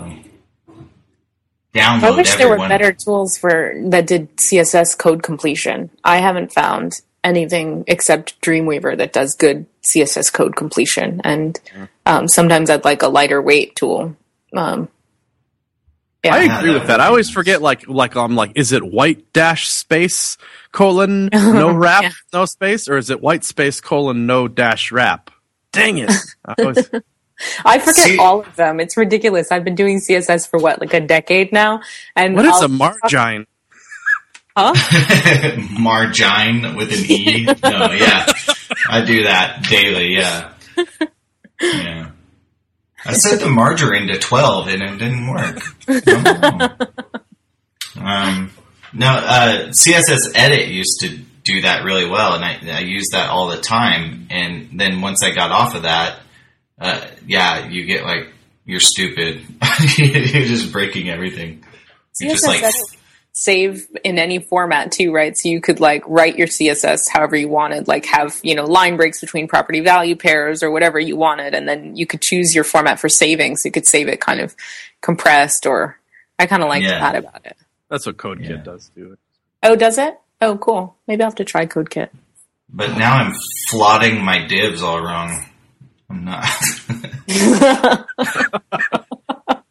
[1.74, 2.70] download I wish there were everyone.
[2.70, 5.90] better tools for that did CSS code completion.
[6.04, 11.60] I haven't found anything except Dreamweaver that does good CSS code completion, and
[12.06, 14.16] um, sometimes I'd like a lighter weight tool.
[14.56, 14.90] Um,
[16.24, 17.00] yeah, I agree with that.
[17.00, 20.38] I always forget, like, like I'm like, is it white dash space
[20.72, 22.12] colon no wrap Yeah.
[22.32, 25.32] no space, or is it white space colon no dash wrap?
[25.72, 26.12] Dang it!
[26.46, 26.90] I always,
[27.66, 28.80] I forget See- all of them.
[28.80, 29.52] It's ridiculous.
[29.52, 31.82] I've been doing CSS for what, like a decade now,
[32.16, 33.48] and What is I'll- a margine?
[34.56, 34.74] Huh?
[35.80, 37.46] Margine with an E.
[37.64, 38.26] No, yeah.
[38.90, 40.52] I do that daily, yeah.
[41.62, 42.12] Yeah.
[43.06, 45.60] I set the margarine to 12 and it didn't work.
[45.88, 46.78] I.
[47.94, 48.52] Um,
[48.94, 53.30] no, uh, CSS Edit used to do that really well, and I, I use that
[53.30, 54.28] all the time.
[54.30, 56.20] And then once I got off of that,
[56.80, 58.30] uh, yeah, you get like,
[58.66, 59.46] you're stupid.
[59.98, 61.64] you're just breaking everything.
[62.20, 62.98] You're just like, edit
[63.34, 65.38] save in any format too, right?
[65.38, 68.98] So you could like write your CSS however you wanted, like have, you know, line
[68.98, 71.54] breaks between property value pairs or whatever you wanted.
[71.54, 73.56] And then you could choose your format for saving.
[73.56, 74.56] So you could save it kind of
[75.02, 75.98] compressed or
[76.38, 77.00] I kind of liked Yeah.
[77.00, 77.56] that about it.
[77.90, 78.58] That's what CodeKit Yeah.
[78.58, 79.18] does do.
[79.64, 80.18] Oh, does it?
[80.42, 80.96] Oh, cool.
[81.08, 82.10] Maybe I'll have to try CodeKit.
[82.74, 83.34] but now I'm
[83.70, 85.46] flotting my divs all wrong.
[86.10, 86.46] I'm not.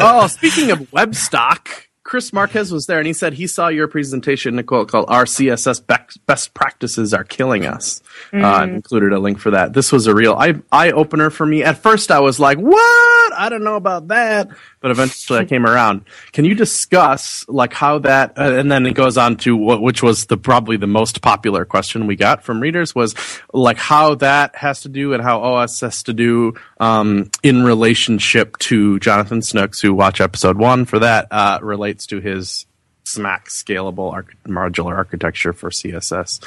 [0.00, 1.83] Oh, speaking of Webstock,
[2.14, 5.84] Chris Marquez was there and he said he saw your presentation, Nicole, called Our CSS
[6.26, 8.02] Best Practices Are Killing Us.
[8.32, 9.72] Uh, included a link for that.
[9.72, 11.64] This was a real eye, eye opener for me.
[11.64, 13.13] At first, I was like, what?
[13.32, 14.48] I don't know about that.
[14.80, 16.04] But eventually I came around.
[16.32, 20.02] Can you discuss like how that, uh, and then it goes on to what, which
[20.02, 23.14] was the probably the most popular question we got from readers was
[23.52, 28.58] like how that has to do and how OS has to do um, in relationship
[28.58, 32.66] to Jonathan Snook's, who watch episode one for that, uh, relates to his
[33.04, 36.42] SMAC scalable arch- modular architecture for CSS.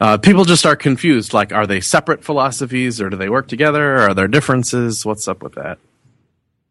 [0.00, 1.32] Uh, people just are confused.
[1.32, 3.98] Like, are they separate philosophies or do they work together?
[3.98, 5.06] Are there differences?
[5.06, 5.78] What's up with that?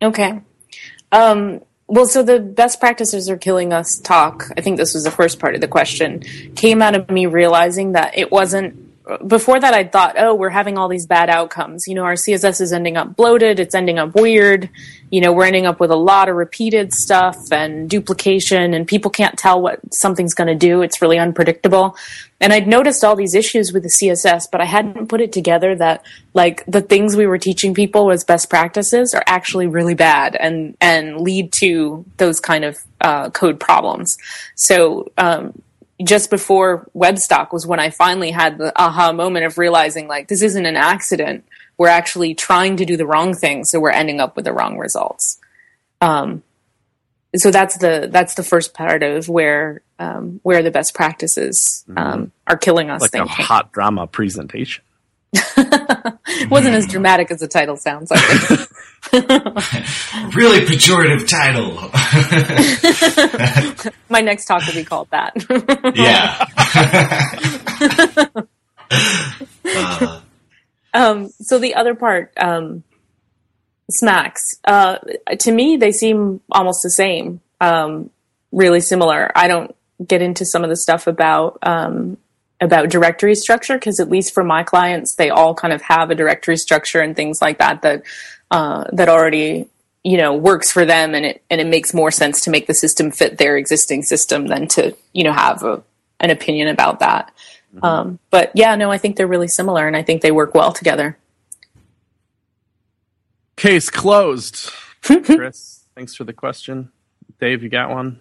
[0.01, 0.41] Okay.
[1.11, 4.49] Um, well, so the best practices are killing us talk.
[4.57, 6.21] I think this was the first part of the question.
[6.55, 8.90] Came out of me realizing that it wasn't.
[9.27, 11.87] Before that, I thought, oh, we're having all these bad outcomes.
[11.87, 13.59] You know, our CSS is ending up bloated.
[13.59, 14.69] It's ending up weird.
[15.09, 19.11] You know, we're ending up with a lot of repeated stuff and duplication, and people
[19.11, 20.81] can't tell what something's going to do.
[20.81, 21.95] It's really unpredictable.
[22.39, 25.75] And I'd noticed all these issues with the CSS, but I hadn't put it together
[25.75, 26.03] that
[26.33, 30.75] like the things we were teaching people as best practices are actually really bad and
[30.81, 34.17] and lead to those kind of uh, code problems.
[34.55, 35.61] So um,
[36.03, 40.41] just before Webstock was when I finally had the aha moment of realizing like this
[40.41, 41.45] isn't an accident.
[41.77, 44.77] We're actually trying to do the wrong thing, so we're ending up with the wrong
[44.77, 45.39] results.
[45.99, 46.43] Um,
[47.35, 52.31] so that's the that's the first part of where um, where the best practices um,
[52.45, 53.01] are killing us.
[53.01, 54.83] Like a hot drama presentation.
[56.39, 58.21] It wasn't as dramatic as the title sounds like.
[60.35, 61.73] really pejorative title.
[64.09, 65.35] My next talk will be called that.
[65.95, 66.45] yeah.
[69.65, 70.21] uh,
[70.93, 72.83] um, so the other part, um,
[73.91, 74.59] SMACSS.
[74.65, 74.97] Uh,
[75.39, 77.41] to me, they seem almost the same.
[77.59, 78.09] Um,
[78.51, 79.31] really similar.
[79.35, 79.75] I don't
[80.05, 82.17] get into some of the stuff about um,
[82.61, 86.15] about directory structure because at least for my clients, they all kind of have a
[86.15, 88.03] directory structure and things like that that
[88.51, 89.67] uh, that already
[90.03, 92.73] you know works for them, and it and it makes more sense to make the
[92.73, 95.83] system fit their existing system than to you know have a,
[96.19, 97.33] an opinion about that.
[97.81, 100.71] Um, but yeah, no, I think they're really similar, and I think they work well
[100.71, 101.17] together.
[103.55, 104.69] Case closed.
[105.01, 106.91] Chris, thanks for the question.
[107.39, 108.19] Dave, you got one?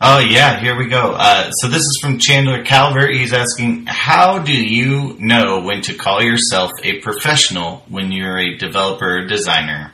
[0.00, 1.12] Oh yeah, here we go.
[1.16, 3.14] Uh, so this is from Chandler Calvert.
[3.14, 8.56] He's asking, how do you know when to call yourself a professional when you're a
[8.56, 9.92] developer or designer?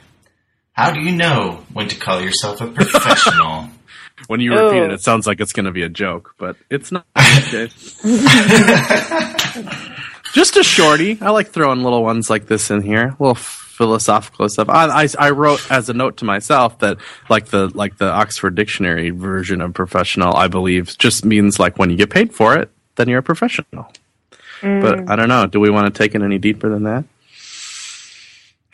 [0.73, 3.69] How do you know when to call yourself a professional?
[4.29, 4.85] When you repeat Oh.
[4.85, 7.05] it, it sounds like it's going to be a joke, but it's not.
[7.17, 7.69] Okay.
[10.33, 11.19] Just a shorty.
[11.21, 13.09] I like throwing little ones like this in here.
[13.09, 13.35] A little
[13.73, 14.69] philosophical stuff.
[14.69, 16.99] I, I, I wrote as a note to myself that
[17.29, 21.91] like the like the Oxford Dictionary version of professional, I believe, just means like when
[21.91, 23.93] you get paid for it, then you're a professional.
[24.61, 25.47] But I don't know.
[25.47, 27.05] Do we want to take it any deeper than that?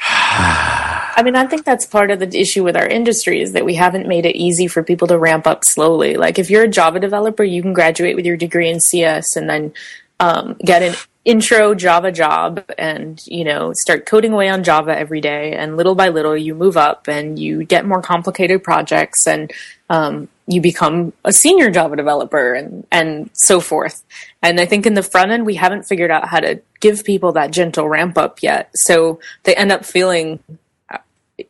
[0.01, 3.75] I mean, I think that's part of the issue with our industry is that we
[3.75, 6.17] haven't made it easy for people to ramp up slowly.
[6.17, 9.49] Like, if you're a Java developer, you can graduate with your degree in CS and
[9.51, 9.73] then
[10.21, 10.95] um, get an
[11.29, 15.53] intro Java job and, you know, start coding away on Java every day.
[15.53, 19.53] And little by little, you move up and you get more complicated projects and
[19.91, 24.03] um, you become a senior Java developer and, and so forth.
[24.43, 27.33] And I think in the front end, we haven't figured out how to give people
[27.33, 28.71] that gentle ramp up yet.
[28.75, 30.39] So they end up feeling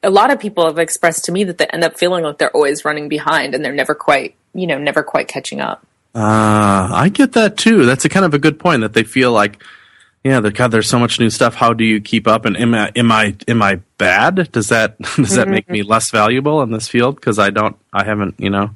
[0.02, 2.50] a lot of people have expressed to me that they end up feeling like they're
[2.50, 5.86] always running behind and they're never quite, you know, never quite catching up.
[6.18, 7.86] Uh, I get that too.
[7.86, 9.62] That's a kind of a good point that they feel like,
[10.24, 11.54] Yeah, there, God, there's so much new stuff.
[11.54, 12.44] How do you keep up?
[12.44, 14.50] And am I am I am I bad?
[14.52, 17.14] Does that does that make me less valuable in this field?
[17.16, 18.70] Because I don't, I haven't, you know,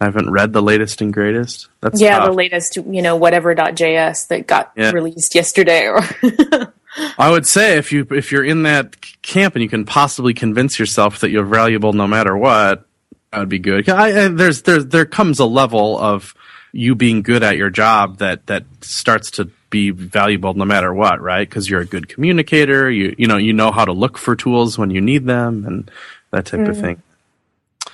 [0.00, 1.68] I haven't read the latest and greatest.
[1.80, 2.28] That's yeah, tough.
[2.28, 4.90] the latest, you know, whatever.js that got Yeah.
[4.90, 5.86] released yesterday.
[5.86, 6.00] Or
[7.18, 10.78] I would say if you if you're in that camp and you can possibly convince
[10.80, 12.86] yourself that you're valuable no matter what,
[13.30, 13.88] that would be good.
[13.88, 16.34] I, I, there's there's there comes a level of
[16.72, 21.20] you being good at your job that that starts to be valuable no matter what,
[21.20, 21.48] right?
[21.48, 22.90] Because you're a good communicator.
[22.90, 25.90] You you know you know how to look for tools when you need them and
[26.30, 27.02] that type of thing.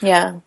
[0.01, 0.41] yeah.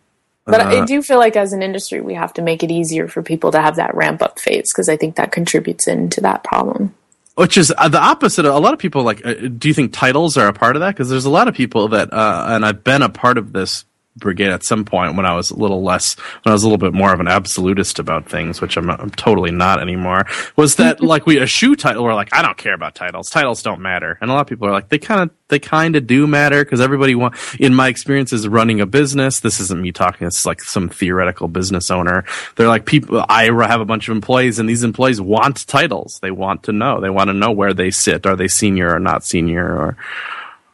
[0.44, 3.06] But I Uh, do feel like as an industry, we have to make it easier
[3.06, 6.42] for people to have that ramp up phase because I think that contributes into that
[6.42, 6.94] problem.
[7.34, 8.46] Which is uh, the opposite.
[8.46, 9.24] Of, a lot of people like.
[9.24, 10.94] Uh, do you think titles are a part of that?
[10.94, 13.84] Because there's a lot of people that, uh, and I've been a part of this
[14.18, 16.78] brigade at some point when I was a little less, when I was a little
[16.78, 20.26] bit more of an absolutist about things, which I'm, I'm totally not anymore.
[20.56, 22.04] Was that like we eschew title?
[22.04, 23.30] We're like, I don't care about titles.
[23.30, 24.18] Titles don't matter.
[24.20, 26.64] And a lot of people are like, they kind of, they kind of do matter
[26.64, 27.34] because everybody want.
[27.58, 30.26] In my experiences running a business, this isn't me talking.
[30.26, 32.24] It's like some theoretical business owner.
[32.56, 33.24] They're like people.
[33.28, 36.18] I have a bunch of employees, and these employees want titles.
[36.20, 37.00] They want to know.
[37.00, 38.26] They want to know where they sit.
[38.26, 39.96] Are they senior or not senior or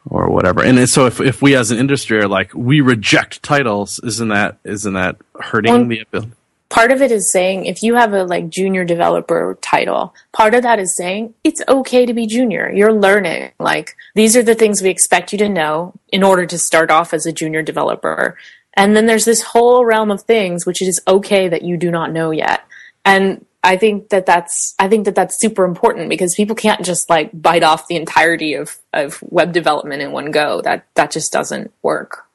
[0.09, 0.63] or whatever.
[0.63, 4.57] And so if if we as an industry are like we reject titles, isn't that
[4.63, 6.31] isn't that hurting Well, the ability?
[6.69, 10.63] Part of it is saying if you have a like junior developer title, part of
[10.63, 12.71] that is saying it's okay to be junior.
[12.71, 13.51] You're learning.
[13.59, 17.13] Like these are the things we expect you to know in order to start off
[17.13, 18.37] as a junior developer.
[18.75, 21.91] And then there's this whole realm of things which it is okay that you do
[21.91, 22.65] not know yet.
[23.05, 27.09] And I think that that's I think that that's super important because people can't just
[27.09, 30.61] like bite off the entirety of of web development in one go.
[30.61, 32.27] That that just doesn't work.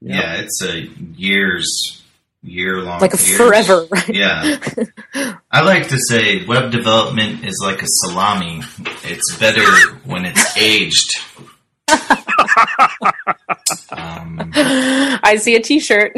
[0.00, 0.80] Yeah, it's a
[1.16, 2.02] years,
[2.42, 4.08] year long, Like a forever, right?
[4.08, 4.56] Yeah,
[5.50, 8.62] I like to say web development is like a salami.
[9.04, 9.66] It's better
[10.06, 11.10] when it's aged.
[13.90, 16.12] um, I see a T-shirt.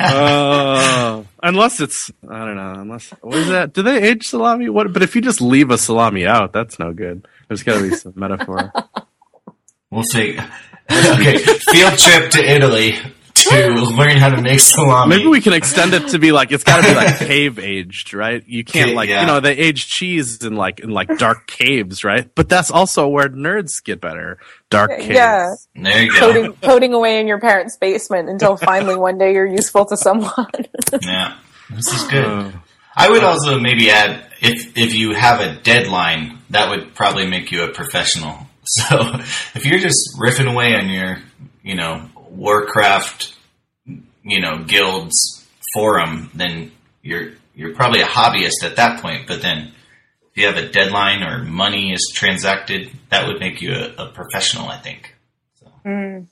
[0.00, 2.72] Uh, unless it's I don't know.
[2.80, 3.72] Unless what is that?
[3.72, 4.68] Do they age salami?
[4.68, 4.92] What?
[4.92, 7.26] But if you just leave a salami out, that's no good.
[7.48, 8.72] There's got to be some metaphor.
[9.90, 10.38] we'll see.
[10.90, 12.96] okay, field trip to Italy
[13.62, 15.16] to learn how to make salami.
[15.16, 18.14] Maybe we can extend it to be like it's got to be like cave aged,
[18.14, 18.42] right?
[18.46, 19.22] You can't like yeah.
[19.22, 22.28] you know they age cheese in like in like dark caves, right?
[22.34, 24.38] But that's also where nerds get better.
[24.70, 25.08] Dark caves.
[25.08, 25.54] Yeah.
[25.74, 26.18] There you go.
[26.18, 30.30] coding, coding away in your parents' basement until finally one day you're useful to someone.
[31.02, 31.36] Yeah,
[31.70, 32.24] this is good.
[32.24, 32.52] Uh,
[32.96, 37.50] I would also maybe add if if you have a deadline, that would probably make
[37.50, 38.38] you a professional.
[38.66, 38.96] So
[39.54, 41.18] if you're just riffing away on your,
[41.62, 43.33] you know, Warcraft,
[44.24, 46.72] you know, guilds forum, then
[47.02, 49.26] you're you're probably a hobbyist at that point.
[49.28, 49.72] But then
[50.30, 54.12] if you have a deadline or money is transacted, that would make you a, a
[54.12, 54.68] professional.
[54.68, 55.14] I think.
[55.54, 56.26] So mm.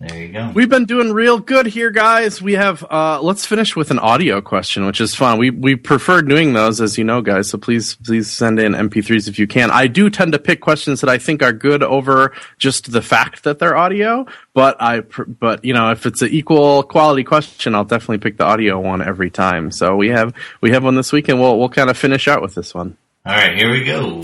[0.00, 0.52] There you go.
[0.54, 2.40] We've been doing real good here, guys.
[2.40, 5.38] We have uh let's finish with an audio question, which is fun.
[5.38, 7.50] We we prefer doing those, as you know, guys.
[7.50, 9.72] So please please send in MP3s if you can.
[9.72, 13.42] I do tend to pick questions that I think are good over just the fact
[13.42, 14.24] that they're audio.
[14.54, 18.36] But I pr- but you know if it's an equal quality question, I'll definitely pick
[18.36, 19.72] the audio one every time.
[19.72, 22.40] So we have we have one this week, and we'll we'll kind of finish out
[22.40, 22.96] with this one.
[23.26, 24.22] All right, here we go.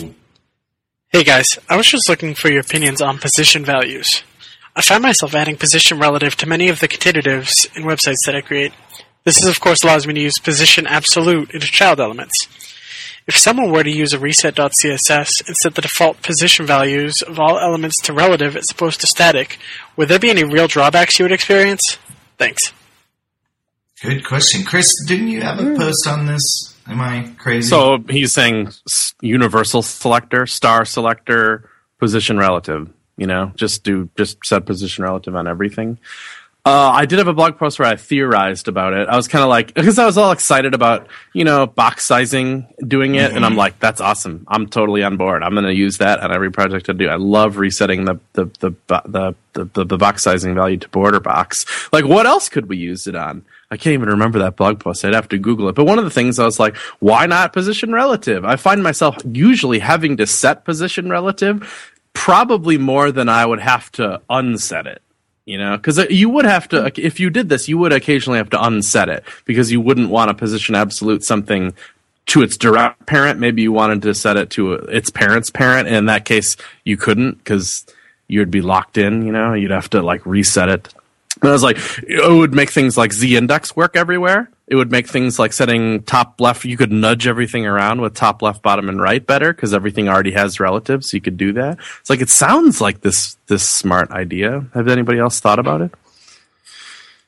[1.09, 4.23] Hey guys, I was just looking for your opinions on position values.
[4.77, 8.41] I find myself adding position relative to many of the containatives in websites that I
[8.41, 8.73] create.
[9.25, 12.35] This is, of course allows me to use position absolute into child elements.
[13.27, 17.59] If someone were to use a reset.css and set the default position values of all
[17.59, 19.59] elements to relative as opposed to static,
[19.97, 21.97] would there be any real drawbacks you would experience?
[22.37, 22.73] Thanks.
[24.03, 24.93] Good question, Chris.
[25.07, 25.77] Didn't you have a hmm.
[25.77, 26.43] post on this?
[26.87, 27.67] Am I crazy?
[27.69, 28.73] So he's saying
[29.23, 32.93] universal selector, star selector, position relative.
[33.17, 35.99] You know, just do just set position relative on everything.
[36.67, 39.07] Uh, I did have a blog post where I theorized about it.
[39.07, 42.67] I was kind of like, because I was all excited about, you know, box sizing
[42.79, 43.33] doing it.
[43.33, 44.47] And I'm like, that's awesome.
[44.49, 45.43] I'm totally on board.
[45.43, 47.07] I'm going to use that on every project I do.
[47.07, 51.21] I love resetting the, the, the, the, the, the, the box sizing value to border
[51.21, 51.67] box.
[51.93, 53.45] Like, what else could we use it on?
[53.71, 55.05] I can't even remember that blog post.
[55.05, 55.75] I'd have to Google it.
[55.75, 58.45] But one of the things I was like, why not position relative?
[58.45, 63.93] I find myself usually having to set position relative probably more than I would have
[63.93, 65.03] to unset it.
[65.47, 66.89] You know, because uh, you would have to, hmm.
[66.97, 70.31] if you did this, you would occasionally have to unset it because you wouldn't want
[70.31, 71.75] to position absolute something
[72.27, 73.39] to its direct parent.
[73.39, 75.87] Maybe you wanted to set it to uh, its parent's parent.
[75.87, 77.85] And in that case, you couldn't because
[78.27, 80.95] you'd be locked in, you know, you'd have to like reset it.
[81.43, 81.77] And I was like,
[82.09, 84.49] it would make things like Z index work everywhere.
[84.67, 86.65] It would make things like setting top left.
[86.65, 90.33] You could nudge everything around with top left, bottom, and right better because everything already
[90.33, 91.11] has relatives.
[91.11, 91.79] So you could do that.
[92.01, 94.65] It's like it sounds like this this smart idea.
[94.73, 95.91] Have anybody else thought about it?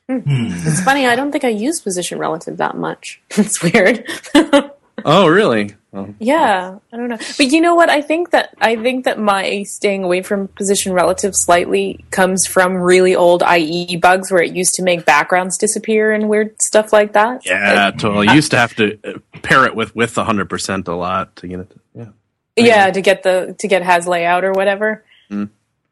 [0.09, 0.47] Hmm.
[0.49, 1.05] It's funny.
[1.05, 3.21] I don't think I use position relative that much.
[3.37, 4.09] It's weird.
[5.05, 5.75] Oh, really?
[5.97, 6.13] Oh.
[6.19, 7.17] yeah, I don't know.
[7.37, 7.89] But you know what?
[7.89, 12.75] I think that I think that my staying away from position relative slightly comes from
[12.75, 17.13] really old IE bugs where it used to make backgrounds disappear and weird stuff like
[17.13, 17.45] that.
[17.45, 18.27] Yeah, totally.
[18.27, 21.59] You used to have to uh, pair it with with 100% a lot to get
[21.61, 21.69] it.
[21.71, 22.09] To, yeah.
[22.57, 25.49] yeah to get the to get has layout or whatever Mm.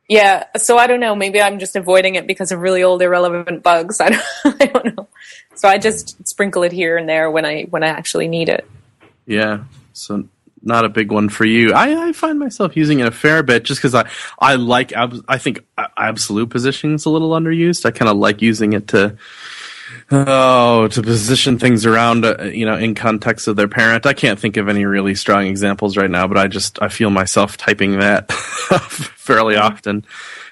[0.07, 3.61] yeah so i don't know maybe i'm just avoiding it because of really old irrelevant
[3.63, 4.23] bugs i don't,
[4.61, 5.07] I don't know
[5.55, 8.65] so i just sprinkle it here and there when i when i actually need it
[9.25, 9.65] Yeah.
[9.97, 10.27] So
[10.65, 11.73] not a big one for you.
[11.73, 15.23] I, I find myself using it a fair bit just because I I like ab-
[15.27, 15.63] I think
[15.97, 17.85] absolute positioning is a little underused.
[17.85, 19.15] I kind of like using it to
[20.11, 24.05] oh to position things around uh, you know in context of their parent.
[24.05, 27.11] I can't think of any really strong examples right now, but I just I feel
[27.11, 30.05] myself typing that fairly often.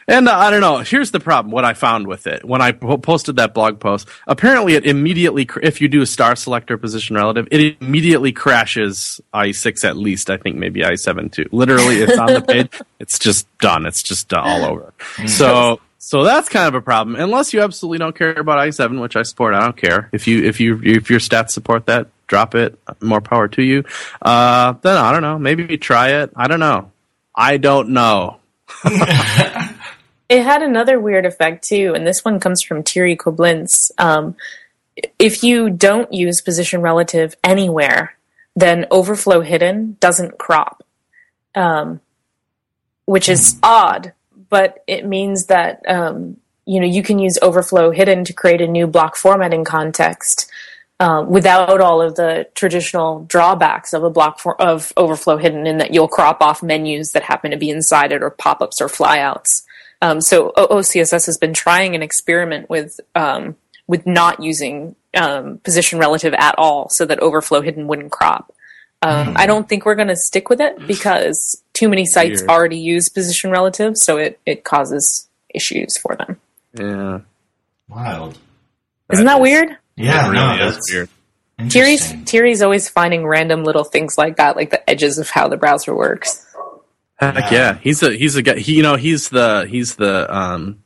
[0.08, 0.80] And uh, I don't know.
[0.80, 1.52] Here's the problem.
[1.52, 5.46] What I found with it when I po- posted that blog post, apparently it immediately,
[5.46, 10.30] cr- if you do a star selector position relative, it immediately crashes i6 at least.
[10.30, 11.48] I think maybe i7 too.
[11.52, 12.82] Literally, it's on the page.
[13.00, 13.86] It's just done.
[13.86, 14.94] It's just all over.
[15.28, 17.16] So, so that's kind of a problem.
[17.16, 19.54] Unless you absolutely don't care about i7, which I support.
[19.54, 22.08] I don't care if you if you if your stats support that.
[22.28, 22.80] Drop it.
[23.02, 23.84] More power to you.
[24.22, 25.38] Uh, then I don't know.
[25.38, 26.32] Maybe try it.
[26.36, 26.92] I don't know.
[27.36, 28.40] I don't know.
[30.34, 33.92] it had another weird effect too and this one comes from Thierry Koblentz.
[34.00, 34.36] Um,
[35.20, 38.18] if you don't use position relative anywhere
[38.56, 40.84] then overflow hidden doesn't crop
[41.56, 42.02] um,
[43.06, 44.14] which is odd
[44.50, 48.68] but it means that um, you know you can use overflow hidden to create a
[48.68, 50.52] new block formatting context
[51.00, 55.78] uh, without all of the traditional drawbacks of a block for, of overflow hidden in
[55.78, 59.64] that you'll crop off menus that happen to be inside it or pop-ups or flyouts.
[60.04, 63.56] Um, so OOCSS has been trying an experiment with um,
[63.88, 68.54] with not using um, position relative at all, so that overflow hidden wouldn't crop.
[69.02, 72.50] Um, I don't think we're going to stick with it because too many sites Weird.
[72.50, 76.40] already use position relative, so it, it causes issues for them.
[76.78, 77.20] Yeah.
[77.90, 78.38] Wild.
[79.12, 79.78] Isn't that is- weird?
[79.96, 81.10] Yeah, It no, really is that's weird.
[81.70, 82.26] Thierry's interesting.
[82.26, 85.94] Thierry's always finding random little things like that, like the edges of how the browser
[85.96, 86.43] works.
[87.20, 87.52] Heck Yeah.
[87.52, 88.58] yeah, he's a he's a guy.
[88.58, 90.80] He, you know, he's the he's the um,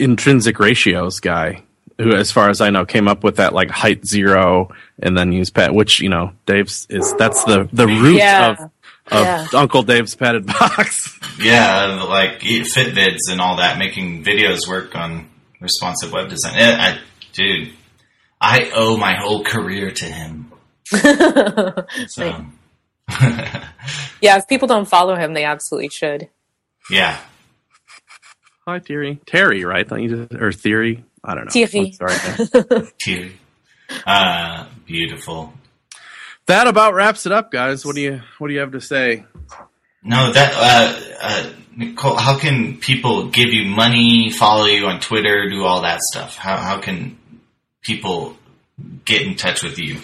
[0.00, 1.62] intrinsic ratios guy
[1.98, 5.30] who, as far as I know, came up with that like height zero and then
[5.32, 8.50] use pad, which you know, Dave's is that's the the root Yeah.
[8.50, 8.58] of
[9.10, 9.46] of Yeah.
[9.54, 11.18] Uncle Dave's padded box.
[11.40, 15.28] Yeah, like Fitvids and all that, making videos work on
[15.60, 16.52] responsive web design.
[16.56, 16.98] I,
[17.32, 17.72] dude,
[18.40, 20.52] I owe my whole career to him.
[22.06, 22.44] So,
[24.20, 26.28] Yeah, if people don't follow him, they absolutely should.
[26.88, 27.18] yeah.
[28.66, 29.18] Hi, Theory.
[29.26, 29.88] Terry, right?
[29.88, 31.02] Don't you just, or Theory?
[31.24, 31.50] I don't know.
[31.50, 31.96] Thierry.
[32.00, 32.86] I'm sorry.
[33.00, 33.32] Teary.
[34.06, 35.52] Uh, beautiful.
[36.46, 37.84] that about wraps it up, guys.
[37.84, 39.24] What do you What do you have to say?
[40.04, 45.48] No, that, uh, uh, Nicole, how can people give you money, follow you on Twitter,
[45.50, 46.36] do all that stuff?
[46.36, 47.18] How, how can
[47.82, 48.36] people
[49.04, 49.98] get in touch with you?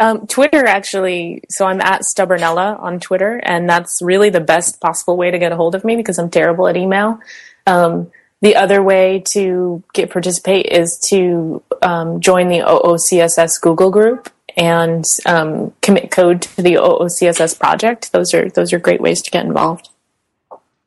[0.00, 5.18] Um, Twitter actually, so I'm at Stubbornella on Twitter, and that's really the best possible
[5.18, 7.20] way to get a hold of me because I'm terrible at email.
[7.66, 14.30] Um, the other way to get participate is to um, join the OOCSS Google group
[14.56, 18.12] and um, commit code to the OOCSS project.
[18.12, 19.90] Those are those are great ways to get involved.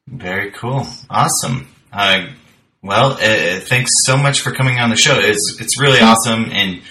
[0.08, 0.88] Very cool.
[1.12, 1.68] Awesome.
[1.92, 2.30] Uh,
[2.82, 5.20] well, uh, thanks so much for coming on the show.
[5.20, 6.46] It's it's really awesome.
[6.52, 6.82] And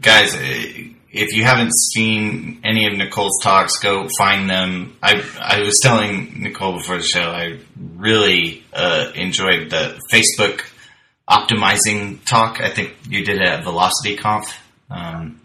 [0.00, 4.96] guys, uh, if you haven't seen any of Nicole's talks, go find them.
[5.02, 7.58] I I was telling Nicole before the show, I
[7.96, 10.62] really uh, enjoyed the Facebook
[11.28, 12.60] optimizing talk.
[12.60, 14.58] I think you did it at Velocity Conf.
[14.90, 15.40] Um,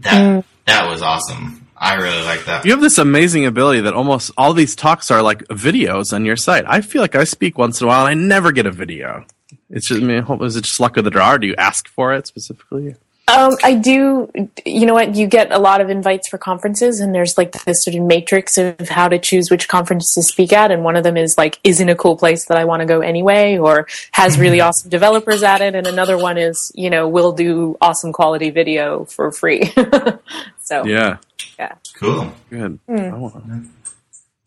[0.00, 1.66] that that was awesome.
[1.76, 2.64] I really like that.
[2.64, 6.36] You have this amazing ability that almost all these talks are like videos on your
[6.36, 6.64] site.
[6.66, 9.26] I feel like I speak once in a while and I never get a video.
[9.68, 11.32] It's just, I mean, is it just luck of the draw?
[11.32, 12.94] Or do you ask for it specifically?
[13.28, 14.30] Um, I do.
[14.66, 15.14] You know what?
[15.14, 18.58] You get a lot of invites for conferences, and there's like this sort of matrix
[18.58, 20.70] of how to choose which conference to speak at.
[20.70, 22.86] And one of them is like, is in a cool place that I want to
[22.86, 25.74] go anyway, or has really awesome developers at it.
[25.74, 29.72] And another one is, you know, we'll do awesome quality video for free.
[30.58, 31.18] so Yeah,
[31.58, 32.32] yeah, Cool.
[32.50, 32.78] good.
[32.88, 33.81] Hmm.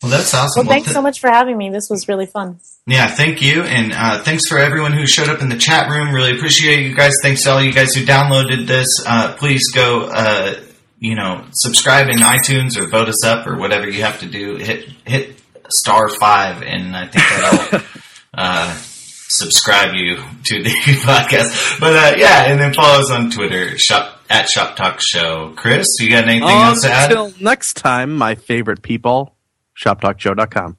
[0.02, 0.66] I want- Well, that's awesome.
[0.66, 1.70] Well, thanks th- so much for having me.
[1.70, 2.60] This was really fun.
[2.86, 6.14] Yeah, thank you, and uh, thanks for everyone who showed up in the chat room.
[6.14, 7.14] Really appreciate you guys.
[7.22, 8.86] Thanks to all you guys who downloaded this.
[9.06, 10.54] Uh, please go, uh,
[11.00, 14.56] you know, subscribe in iTunes or vote us up or whatever you have to do.
[14.56, 15.40] Hit hit
[15.70, 17.80] star five, and I think that'll
[18.34, 20.70] uh, subscribe you to the
[21.04, 21.80] podcast.
[21.80, 25.52] But uh, yeah, and then follow us on Twitter, shop at Shop Talk Show.
[25.56, 27.10] Chris, you got anything else to add?
[27.10, 29.35] Until next time, my favorite people,
[29.76, 30.78] shoptalkshow.com.